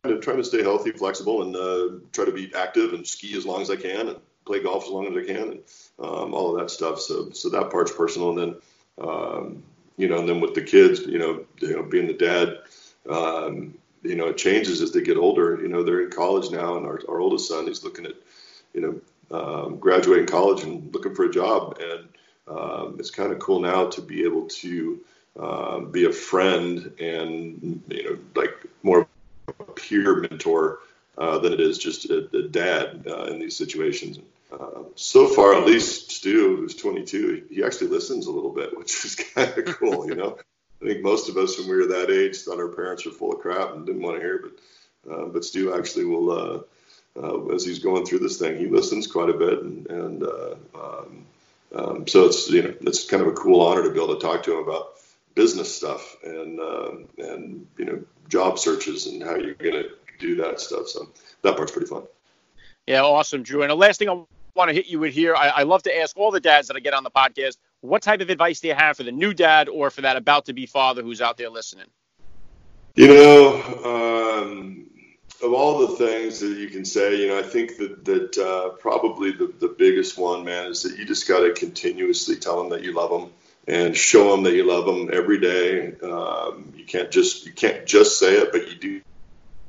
to, 0.04 0.20
trying 0.20 0.36
to 0.36 0.44
stay 0.44 0.62
healthy, 0.62 0.92
flexible, 0.92 1.42
and 1.42 1.56
uh, 1.56 2.04
try 2.12 2.24
to 2.24 2.32
be 2.32 2.52
active 2.54 2.92
and 2.92 3.06
ski 3.06 3.36
as 3.36 3.46
long 3.46 3.62
as 3.62 3.70
I 3.70 3.76
can 3.76 4.08
and 4.08 4.18
play 4.44 4.62
golf 4.62 4.84
as 4.84 4.90
long 4.90 5.06
as 5.06 5.16
I 5.16 5.26
can. 5.26 5.50
And, 5.50 5.60
um, 5.98 6.34
all 6.34 6.54
of 6.54 6.60
that 6.60 6.70
stuff. 6.70 7.00
So 7.00 7.30
so 7.30 7.48
that 7.50 7.70
part's 7.70 7.92
personal, 7.92 8.30
and 8.30 8.38
then 8.38 8.56
um, 8.98 9.62
you 9.96 10.08
know, 10.08 10.18
and 10.18 10.28
then 10.28 10.40
with 10.40 10.54
the 10.54 10.62
kids, 10.62 11.00
you 11.00 11.18
know, 11.18 11.44
you 11.60 11.76
know, 11.76 11.82
being 11.82 12.06
the 12.06 12.12
dad, 12.12 12.58
um, 13.08 13.74
you 14.08 14.16
know, 14.16 14.28
it 14.28 14.36
changes 14.36 14.80
as 14.80 14.92
they 14.92 15.02
get 15.02 15.16
older. 15.16 15.58
You 15.60 15.68
know, 15.68 15.82
they're 15.82 16.02
in 16.02 16.10
college 16.10 16.50
now, 16.50 16.76
and 16.76 16.86
our, 16.86 17.00
our 17.08 17.20
oldest 17.20 17.48
son 17.48 17.68
is 17.68 17.84
looking 17.84 18.06
at, 18.06 18.14
you 18.72 18.80
know, 18.80 19.00
um, 19.30 19.78
graduating 19.78 20.26
college 20.26 20.62
and 20.62 20.92
looking 20.94 21.14
for 21.14 21.24
a 21.24 21.30
job, 21.30 21.80
and 21.80 22.08
um, 22.48 22.96
it's 22.98 23.10
kind 23.10 23.32
of 23.32 23.38
cool 23.38 23.60
now 23.60 23.88
to 23.88 24.00
be 24.00 24.24
able 24.24 24.46
to 24.46 25.00
uh, 25.38 25.80
be 25.80 26.04
a 26.04 26.12
friend 26.12 26.92
and 27.00 27.82
you 27.88 28.04
know, 28.04 28.18
like 28.34 28.54
more 28.82 29.06
a 29.48 29.64
peer 29.72 30.16
mentor 30.16 30.80
uh, 31.18 31.38
than 31.38 31.52
it 31.52 31.60
is 31.60 31.78
just 31.78 32.10
a, 32.10 32.28
a 32.36 32.42
dad 32.48 33.06
uh, 33.06 33.24
in 33.24 33.38
these 33.38 33.56
situations. 33.56 34.18
Uh, 34.52 34.82
so 34.94 35.28
far, 35.28 35.54
at 35.54 35.66
least 35.66 36.10
Stu, 36.10 36.56
who's 36.56 36.74
22, 36.76 37.46
he 37.50 37.64
actually 37.64 37.88
listens 37.88 38.26
a 38.26 38.30
little 38.30 38.52
bit, 38.52 38.76
which 38.78 39.04
is 39.04 39.14
kind 39.34 39.56
of 39.58 39.64
cool. 39.76 40.06
You 40.06 40.14
know, 40.14 40.38
I 40.82 40.86
think 40.86 41.02
most 41.02 41.28
of 41.28 41.36
us 41.36 41.58
when 41.58 41.68
we 41.68 41.76
were 41.76 41.86
that 41.86 42.10
age 42.10 42.38
thought 42.38 42.58
our 42.58 42.68
parents 42.68 43.06
were 43.06 43.12
full 43.12 43.32
of 43.32 43.40
crap 43.40 43.74
and 43.74 43.86
didn't 43.86 44.02
want 44.02 44.16
to 44.16 44.22
hear, 44.22 44.38
but 44.38 45.12
uh, 45.12 45.26
but 45.26 45.44
Stu 45.44 45.74
actually 45.74 46.04
will, 46.04 46.30
uh, 46.30 46.60
uh, 47.20 47.54
as 47.54 47.64
he's 47.64 47.78
going 47.78 48.04
through 48.04 48.18
this 48.18 48.38
thing, 48.38 48.58
he 48.58 48.66
listens 48.66 49.06
quite 49.06 49.30
a 49.30 49.34
bit, 49.34 49.62
and, 49.62 49.86
and 49.86 50.22
uh, 50.24 50.54
um, 50.74 51.26
um, 51.74 52.06
so 52.06 52.24
it's 52.26 52.50
you 52.50 52.62
know 52.62 52.74
it's 52.82 53.08
kind 53.08 53.22
of 53.22 53.28
a 53.28 53.32
cool 53.32 53.60
honor 53.60 53.82
to 53.82 53.90
be 53.90 54.02
able 54.02 54.14
to 54.14 54.20
talk 54.20 54.42
to 54.44 54.58
him 54.58 54.64
about 54.64 54.94
business 55.34 55.74
stuff 55.74 56.16
and 56.24 56.60
uh, 56.60 56.92
and 57.18 57.66
you 57.78 57.84
know 57.84 58.02
job 58.28 58.58
searches 58.58 59.06
and 59.06 59.22
how 59.22 59.36
you're 59.36 59.54
going 59.54 59.74
to 59.74 59.90
do 60.18 60.36
that 60.36 60.60
stuff. 60.60 60.88
So 60.88 61.08
that 61.42 61.56
part's 61.56 61.72
pretty 61.72 61.86
fun. 61.86 62.02
Yeah, 62.86 63.02
awesome, 63.02 63.42
Drew. 63.42 63.62
And 63.62 63.70
the 63.70 63.76
last 63.76 63.98
thing 63.98 64.08
I 64.08 64.22
want 64.54 64.68
to 64.68 64.74
hit 64.74 64.86
you 64.86 64.98
with 64.98 65.12
here, 65.12 65.34
I, 65.34 65.48
I 65.48 65.62
love 65.64 65.82
to 65.84 65.96
ask 65.96 66.16
all 66.16 66.30
the 66.30 66.40
dads 66.40 66.68
that 66.68 66.76
I 66.76 66.80
get 66.80 66.94
on 66.94 67.04
the 67.04 67.10
podcast, 67.10 67.56
what 67.80 68.02
type 68.02 68.20
of 68.20 68.30
advice 68.30 68.60
do 68.60 68.68
you 68.68 68.74
have 68.74 68.96
for 68.96 69.02
the 69.02 69.12
new 69.12 69.34
dad 69.34 69.68
or 69.68 69.90
for 69.90 70.02
that 70.02 70.16
about 70.16 70.46
to 70.46 70.52
be 70.52 70.66
father 70.66 71.02
who's 71.02 71.20
out 71.20 71.36
there 71.36 71.50
listening? 71.50 71.86
You 72.94 73.08
know, 73.08 73.62
um, 73.84 74.86
of 75.42 75.52
all 75.52 75.86
the 75.86 75.96
things 75.96 76.40
that 76.40 76.56
you 76.56 76.68
can 76.68 76.84
say, 76.84 77.20
you 77.20 77.28
know, 77.28 77.38
I 77.38 77.42
think 77.42 77.76
that 77.76 78.04
that 78.06 78.38
uh, 78.38 78.70
probably 78.76 79.32
the, 79.32 79.52
the 79.58 79.68
biggest 79.68 80.16
one, 80.16 80.44
man, 80.44 80.70
is 80.70 80.82
that 80.82 80.98
you 80.98 81.04
just 81.04 81.28
got 81.28 81.40
to 81.40 81.52
continuously 81.52 82.36
tell 82.36 82.58
them 82.58 82.70
that 82.70 82.82
you 82.82 82.92
love 82.92 83.10
them 83.10 83.30
and 83.68 83.96
show 83.96 84.30
them 84.30 84.44
that 84.44 84.54
you 84.54 84.64
love 84.64 84.86
them 84.86 85.10
every 85.12 85.38
day. 85.38 85.92
Um, 86.02 86.72
you 86.76 86.84
can't 86.84 87.10
just 87.10 87.46
you 87.46 87.52
can't 87.52 87.84
just 87.86 88.18
say 88.18 88.34
it, 88.34 88.52
but 88.52 88.68
you 88.68 88.76
do 88.76 89.00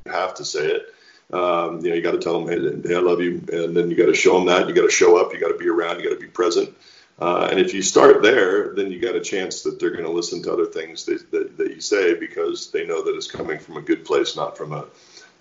have 0.06 0.36
to 0.36 0.46
say 0.46 0.68
it. 0.68 0.94
Um, 1.34 1.82
you 1.82 1.90
know, 1.90 1.96
you 1.96 2.02
got 2.02 2.12
to 2.12 2.20
tell 2.20 2.40
them, 2.40 2.48
hey, 2.48 2.88
hey, 2.88 2.96
I 2.96 3.00
love 3.00 3.20
you, 3.20 3.44
and 3.52 3.76
then 3.76 3.92
you 3.92 3.98
got 3.98 4.06
to 4.06 4.16
show 4.16 4.38
them 4.38 4.46
that. 4.48 4.70
You 4.70 4.74
got 4.74 4.84
to 4.84 4.90
show 4.90 5.18
up. 5.18 5.34
You 5.34 5.40
got 5.40 5.50
to 5.50 5.58
be 5.58 5.68
around. 5.68 6.00
You 6.00 6.08
got 6.08 6.16
to 6.16 6.22
be 6.22 6.28
present. 6.28 6.74
Uh, 7.20 7.48
and 7.50 7.60
if 7.60 7.74
you 7.74 7.82
start 7.82 8.22
there, 8.22 8.74
then 8.76 8.92
you 8.92 9.00
got 9.00 9.16
a 9.16 9.22
chance 9.22 9.64
that 9.64 9.80
they're 9.80 9.92
going 9.92 10.06
to 10.06 10.12
listen 10.12 10.42
to 10.44 10.54
other 10.54 10.68
things 10.68 11.06
that, 11.06 11.32
that, 11.32 11.58
that, 11.58 11.74
you 11.74 11.82
say 11.82 12.14
because 12.14 12.70
they 12.70 12.86
know 12.86 13.04
that 13.04 13.16
it's 13.16 13.30
coming 13.30 13.58
from 13.58 13.78
a 13.78 13.82
good 13.82 14.06
place, 14.06 14.36
not 14.36 14.58
from 14.58 14.72
a 14.72 14.86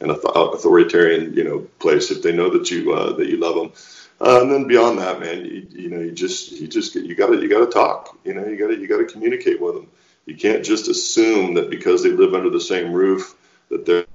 an 0.00 0.10
authoritarian, 0.10 1.32
you 1.34 1.44
know, 1.44 1.60
place. 1.78 2.10
If 2.10 2.22
they 2.22 2.32
know 2.32 2.50
that 2.50 2.70
you 2.70 2.92
uh, 2.92 3.12
that 3.16 3.28
you 3.28 3.36
love 3.38 3.54
them, 3.54 3.72
uh, 4.20 4.42
and 4.42 4.50
then 4.50 4.66
beyond 4.66 4.98
that, 4.98 5.20
man, 5.20 5.44
you, 5.44 5.66
you 5.70 5.88
know, 5.90 6.00
you 6.00 6.12
just 6.12 6.52
you 6.52 6.66
just 6.66 6.94
you 6.94 7.14
got 7.14 7.28
to 7.28 7.40
you 7.40 7.48
got 7.48 7.64
to 7.64 7.70
talk. 7.70 8.18
You 8.24 8.34
know, 8.34 8.46
you 8.46 8.56
got 8.56 8.68
to 8.68 8.78
you 8.78 8.88
got 8.88 8.98
to 8.98 9.06
communicate 9.06 9.60
with 9.60 9.74
them. 9.74 9.88
You 10.24 10.36
can't 10.36 10.64
just 10.64 10.88
assume 10.88 11.54
that 11.54 11.70
because 11.70 12.02
they 12.02 12.10
live 12.10 12.34
under 12.34 12.50
the 12.50 12.60
same 12.60 12.92
roof 12.92 13.36
that 13.70 13.86
they're 13.86 14.06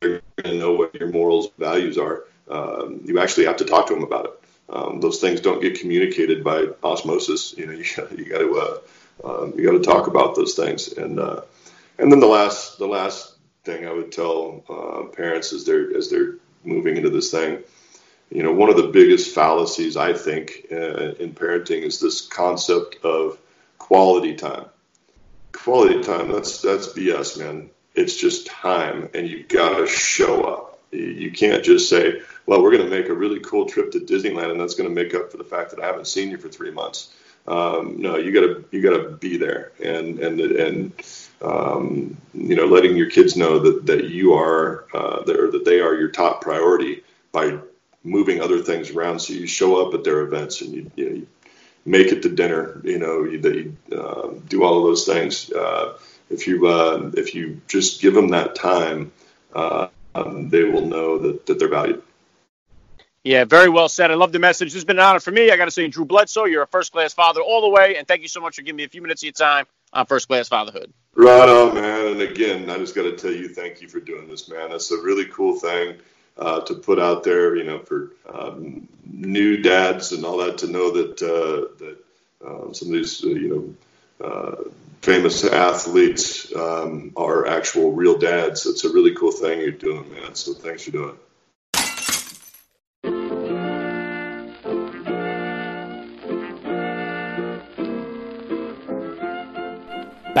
going 0.00 0.20
to 0.44 0.54
know 0.54 0.72
what 0.72 0.94
your 0.94 1.10
morals 1.10 1.50
values 1.58 1.98
are. 1.98 2.24
Um, 2.48 3.02
you 3.04 3.20
actually 3.20 3.46
have 3.46 3.58
to 3.58 3.64
talk 3.64 3.86
to 3.88 3.94
them 3.94 4.02
about 4.02 4.24
it. 4.26 4.39
Um, 4.72 5.00
those 5.00 5.20
things 5.20 5.40
don't 5.40 5.60
get 5.60 5.80
communicated 5.80 6.44
by 6.44 6.68
osmosis. 6.82 7.54
You 7.56 7.66
know, 7.66 7.72
you 7.80 7.84
got 7.96 8.18
you 8.18 8.24
got 8.24 8.38
to 8.38 8.58
uh, 8.58 8.78
um, 9.24 9.54
you 9.56 9.64
got 9.64 9.72
to 9.72 9.84
talk 9.84 10.06
about 10.06 10.34
those 10.34 10.54
things. 10.54 10.92
And 10.92 11.18
uh, 11.18 11.42
and 11.98 12.10
then 12.10 12.20
the 12.20 12.26
last 12.26 12.78
the 12.78 12.86
last 12.86 13.34
thing 13.64 13.86
I 13.86 13.92
would 13.92 14.12
tell 14.12 14.64
uh, 14.68 15.14
parents 15.14 15.52
as 15.52 15.64
they're 15.64 15.96
as 15.96 16.10
they're 16.10 16.36
moving 16.64 16.96
into 16.96 17.10
this 17.10 17.30
thing, 17.30 17.62
you 18.30 18.42
know, 18.42 18.52
one 18.52 18.70
of 18.70 18.76
the 18.76 18.88
biggest 18.88 19.34
fallacies 19.34 19.96
I 19.96 20.12
think 20.12 20.66
uh, 20.70 21.14
in 21.14 21.34
parenting 21.34 21.82
is 21.82 22.00
this 22.00 22.20
concept 22.20 23.04
of 23.04 23.38
quality 23.78 24.34
time. 24.34 24.66
Quality 25.52 26.02
time. 26.02 26.30
That's 26.30 26.62
that's 26.62 26.88
BS, 26.88 27.38
man. 27.38 27.70
It's 27.94 28.16
just 28.16 28.46
time, 28.46 29.10
and 29.14 29.28
you 29.28 29.44
gotta 29.44 29.86
show 29.86 30.44
up. 30.44 30.69
You 30.92 31.30
can't 31.30 31.64
just 31.64 31.88
say, 31.88 32.20
"Well, 32.46 32.62
we're 32.62 32.76
going 32.76 32.88
to 32.88 32.96
make 32.96 33.08
a 33.08 33.14
really 33.14 33.40
cool 33.40 33.66
trip 33.66 33.92
to 33.92 34.00
Disneyland, 34.00 34.50
and 34.50 34.60
that's 34.60 34.74
going 34.74 34.88
to 34.88 34.94
make 34.94 35.14
up 35.14 35.30
for 35.30 35.36
the 35.36 35.44
fact 35.44 35.70
that 35.70 35.80
I 35.80 35.86
haven't 35.86 36.06
seen 36.06 36.30
you 36.30 36.38
for 36.38 36.48
three 36.48 36.70
months." 36.70 37.12
Um, 37.46 38.00
no, 38.00 38.16
you 38.16 38.32
gotta 38.32 38.64
you 38.70 38.82
gotta 38.82 39.10
be 39.10 39.36
there, 39.36 39.72
and 39.82 40.18
and 40.18 40.40
and 40.40 40.92
um, 41.42 42.16
you 42.34 42.54
know, 42.54 42.66
letting 42.66 42.96
your 42.96 43.10
kids 43.10 43.36
know 43.36 43.58
that 43.58 43.86
that 43.86 44.04
you 44.04 44.34
are 44.34 44.86
uh, 44.94 45.22
there, 45.24 45.50
that 45.50 45.64
they 45.64 45.80
are 45.80 45.94
your 45.94 46.08
top 46.08 46.42
priority 46.42 47.02
by 47.32 47.58
moving 48.04 48.40
other 48.40 48.60
things 48.60 48.90
around. 48.90 49.20
So 49.20 49.32
you 49.32 49.46
show 49.46 49.84
up 49.84 49.94
at 49.94 50.04
their 50.04 50.20
events 50.20 50.60
and 50.60 50.74
you, 50.74 50.90
you, 50.96 51.04
know, 51.04 51.16
you 51.16 51.26
make 51.84 52.08
it 52.08 52.22
to 52.22 52.28
dinner. 52.28 52.80
You 52.84 52.98
know, 52.98 53.24
you, 53.24 53.40
that 53.40 53.54
you 53.54 53.76
uh, 53.96 54.34
do 54.48 54.62
all 54.62 54.78
of 54.78 54.84
those 54.84 55.06
things. 55.06 55.50
Uh, 55.50 55.98
if 56.28 56.46
you 56.46 56.66
uh, 56.66 57.10
if 57.14 57.34
you 57.34 57.60
just 57.68 58.02
give 58.02 58.14
them 58.14 58.28
that 58.28 58.54
time, 58.54 59.12
uh, 59.54 59.88
um, 60.14 60.48
they 60.48 60.64
will 60.64 60.86
know 60.86 61.18
that, 61.18 61.46
that 61.46 61.58
they're 61.58 61.68
valued. 61.68 62.02
Yeah, 63.22 63.44
very 63.44 63.68
well 63.68 63.88
said. 63.88 64.10
I 64.10 64.14
love 64.14 64.32
the 64.32 64.38
message. 64.38 64.68
This 64.68 64.74
has 64.74 64.84
been 64.84 64.98
an 64.98 65.04
honor 65.04 65.20
for 65.20 65.30
me. 65.30 65.50
I 65.50 65.56
got 65.58 65.66
to 65.66 65.70
say, 65.70 65.86
Drew 65.88 66.06
Bledsoe, 66.06 66.46
you're 66.46 66.62
a 66.62 66.66
first 66.66 66.90
class 66.92 67.12
father 67.12 67.42
all 67.42 67.60
the 67.60 67.68
way, 67.68 67.96
and 67.96 68.08
thank 68.08 68.22
you 68.22 68.28
so 68.28 68.40
much 68.40 68.56
for 68.56 68.62
giving 68.62 68.76
me 68.76 68.84
a 68.84 68.88
few 68.88 69.02
minutes 69.02 69.22
of 69.22 69.26
your 69.26 69.32
time 69.32 69.66
on 69.92 70.06
first 70.06 70.26
class 70.26 70.48
fatherhood. 70.48 70.90
Right 71.14 71.48
on, 71.48 71.74
man. 71.74 72.06
And 72.06 72.22
again, 72.22 72.70
I 72.70 72.78
just 72.78 72.94
got 72.94 73.02
to 73.02 73.16
tell 73.16 73.32
you, 73.32 73.48
thank 73.48 73.82
you 73.82 73.88
for 73.88 74.00
doing 74.00 74.26
this, 74.28 74.48
man. 74.48 74.72
It's 74.72 74.90
a 74.90 74.96
really 74.96 75.26
cool 75.26 75.58
thing 75.58 75.98
uh, 76.38 76.60
to 76.60 76.74
put 76.74 76.98
out 76.98 77.22
there, 77.22 77.56
you 77.56 77.64
know, 77.64 77.80
for 77.80 78.12
um, 78.32 78.88
new 79.04 79.58
dads 79.58 80.12
and 80.12 80.24
all 80.24 80.38
that 80.38 80.56
to 80.58 80.68
know 80.68 80.90
that 80.92 81.22
uh, 81.22 81.74
that 81.78 81.98
um, 82.46 82.72
some 82.72 82.88
of 82.88 82.94
these, 82.94 83.22
uh, 83.22 83.28
you 83.28 83.48
know, 83.48 83.74
uh, 84.22 84.56
famous 85.02 85.44
athletes 85.44 86.54
um, 86.54 87.12
are 87.16 87.46
actual 87.46 87.92
real 87.92 88.18
dads. 88.18 88.66
It's 88.66 88.84
a 88.84 88.92
really 88.92 89.14
cool 89.14 89.32
thing 89.32 89.60
you're 89.60 89.70
doing, 89.70 90.12
man. 90.12 90.34
So 90.34 90.54
thanks 90.54 90.84
for 90.84 90.90
doing 90.90 91.10
it. 91.10 91.29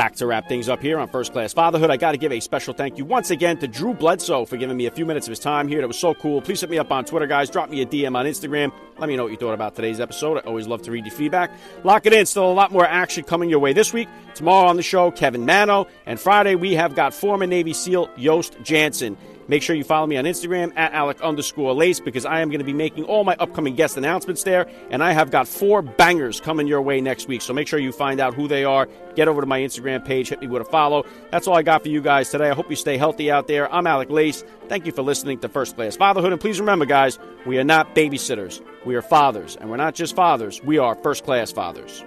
Back 0.00 0.14
to 0.14 0.26
wrap 0.26 0.48
things 0.48 0.70
up 0.70 0.80
here 0.80 0.98
on 0.98 1.08
First 1.08 1.34
Class 1.34 1.52
Fatherhood. 1.52 1.90
I 1.90 1.98
got 1.98 2.12
to 2.12 2.16
give 2.16 2.32
a 2.32 2.40
special 2.40 2.72
thank 2.72 2.96
you 2.96 3.04
once 3.04 3.30
again 3.30 3.58
to 3.58 3.68
Drew 3.68 3.92
Bledsoe 3.92 4.46
for 4.46 4.56
giving 4.56 4.74
me 4.74 4.86
a 4.86 4.90
few 4.90 5.04
minutes 5.04 5.26
of 5.26 5.30
his 5.30 5.38
time 5.38 5.68
here. 5.68 5.82
That 5.82 5.88
was 5.88 5.98
so 5.98 6.14
cool. 6.14 6.40
Please 6.40 6.62
hit 6.62 6.70
me 6.70 6.78
up 6.78 6.90
on 6.90 7.04
Twitter, 7.04 7.26
guys. 7.26 7.50
Drop 7.50 7.68
me 7.68 7.82
a 7.82 7.86
DM 7.86 8.16
on 8.16 8.24
Instagram. 8.24 8.72
Let 8.96 9.10
me 9.10 9.16
know 9.16 9.24
what 9.24 9.32
you 9.32 9.36
thought 9.36 9.52
about 9.52 9.76
today's 9.76 10.00
episode. 10.00 10.38
I 10.38 10.40
always 10.40 10.66
love 10.66 10.80
to 10.84 10.90
read 10.90 11.04
your 11.04 11.14
feedback. 11.14 11.50
Lock 11.84 12.06
it 12.06 12.14
in. 12.14 12.24
Still 12.24 12.50
a 12.50 12.54
lot 12.54 12.72
more 12.72 12.86
action 12.86 13.24
coming 13.24 13.50
your 13.50 13.58
way 13.58 13.74
this 13.74 13.92
week. 13.92 14.08
Tomorrow 14.34 14.68
on 14.68 14.76
the 14.76 14.82
show, 14.82 15.10
Kevin 15.10 15.44
Manno. 15.44 15.86
And 16.06 16.18
Friday, 16.18 16.54
we 16.54 16.76
have 16.76 16.94
got 16.94 17.12
former 17.12 17.46
Navy 17.46 17.74
SEAL 17.74 18.08
Yost 18.16 18.56
Jansen. 18.62 19.18
Make 19.50 19.64
sure 19.64 19.74
you 19.74 19.82
follow 19.82 20.06
me 20.06 20.16
on 20.16 20.26
Instagram 20.26 20.72
at 20.76 20.92
Alec 20.92 21.20
underscore 21.22 21.74
Lace 21.74 21.98
because 21.98 22.24
I 22.24 22.38
am 22.38 22.50
going 22.50 22.60
to 22.60 22.64
be 22.64 22.72
making 22.72 23.02
all 23.02 23.24
my 23.24 23.34
upcoming 23.40 23.74
guest 23.74 23.96
announcements 23.96 24.44
there. 24.44 24.68
And 24.90 25.02
I 25.02 25.10
have 25.10 25.32
got 25.32 25.48
four 25.48 25.82
bangers 25.82 26.40
coming 26.40 26.68
your 26.68 26.80
way 26.82 27.00
next 27.00 27.26
week. 27.26 27.42
So 27.42 27.52
make 27.52 27.66
sure 27.66 27.80
you 27.80 27.90
find 27.90 28.20
out 28.20 28.32
who 28.32 28.46
they 28.46 28.62
are. 28.62 28.88
Get 29.16 29.26
over 29.26 29.40
to 29.40 29.48
my 29.48 29.58
Instagram 29.58 30.04
page, 30.04 30.28
hit 30.28 30.40
me 30.40 30.46
with 30.46 30.62
a 30.62 30.64
follow. 30.64 31.04
That's 31.32 31.48
all 31.48 31.56
I 31.56 31.62
got 31.62 31.82
for 31.82 31.88
you 31.88 32.00
guys 32.00 32.30
today. 32.30 32.48
I 32.48 32.54
hope 32.54 32.70
you 32.70 32.76
stay 32.76 32.96
healthy 32.96 33.28
out 33.28 33.48
there. 33.48 33.72
I'm 33.74 33.88
Alec 33.88 34.08
Lace. 34.08 34.44
Thank 34.68 34.86
you 34.86 34.92
for 34.92 35.02
listening 35.02 35.40
to 35.40 35.48
First 35.48 35.74
Class 35.74 35.96
Fatherhood. 35.96 36.30
And 36.30 36.40
please 36.40 36.60
remember, 36.60 36.84
guys, 36.84 37.18
we 37.44 37.58
are 37.58 37.64
not 37.64 37.96
babysitters. 37.96 38.64
We 38.86 38.94
are 38.94 39.02
fathers. 39.02 39.56
And 39.56 39.68
we're 39.68 39.78
not 39.78 39.96
just 39.96 40.14
fathers, 40.14 40.62
we 40.62 40.78
are 40.78 40.94
first 40.94 41.24
class 41.24 41.50
fathers. 41.50 42.04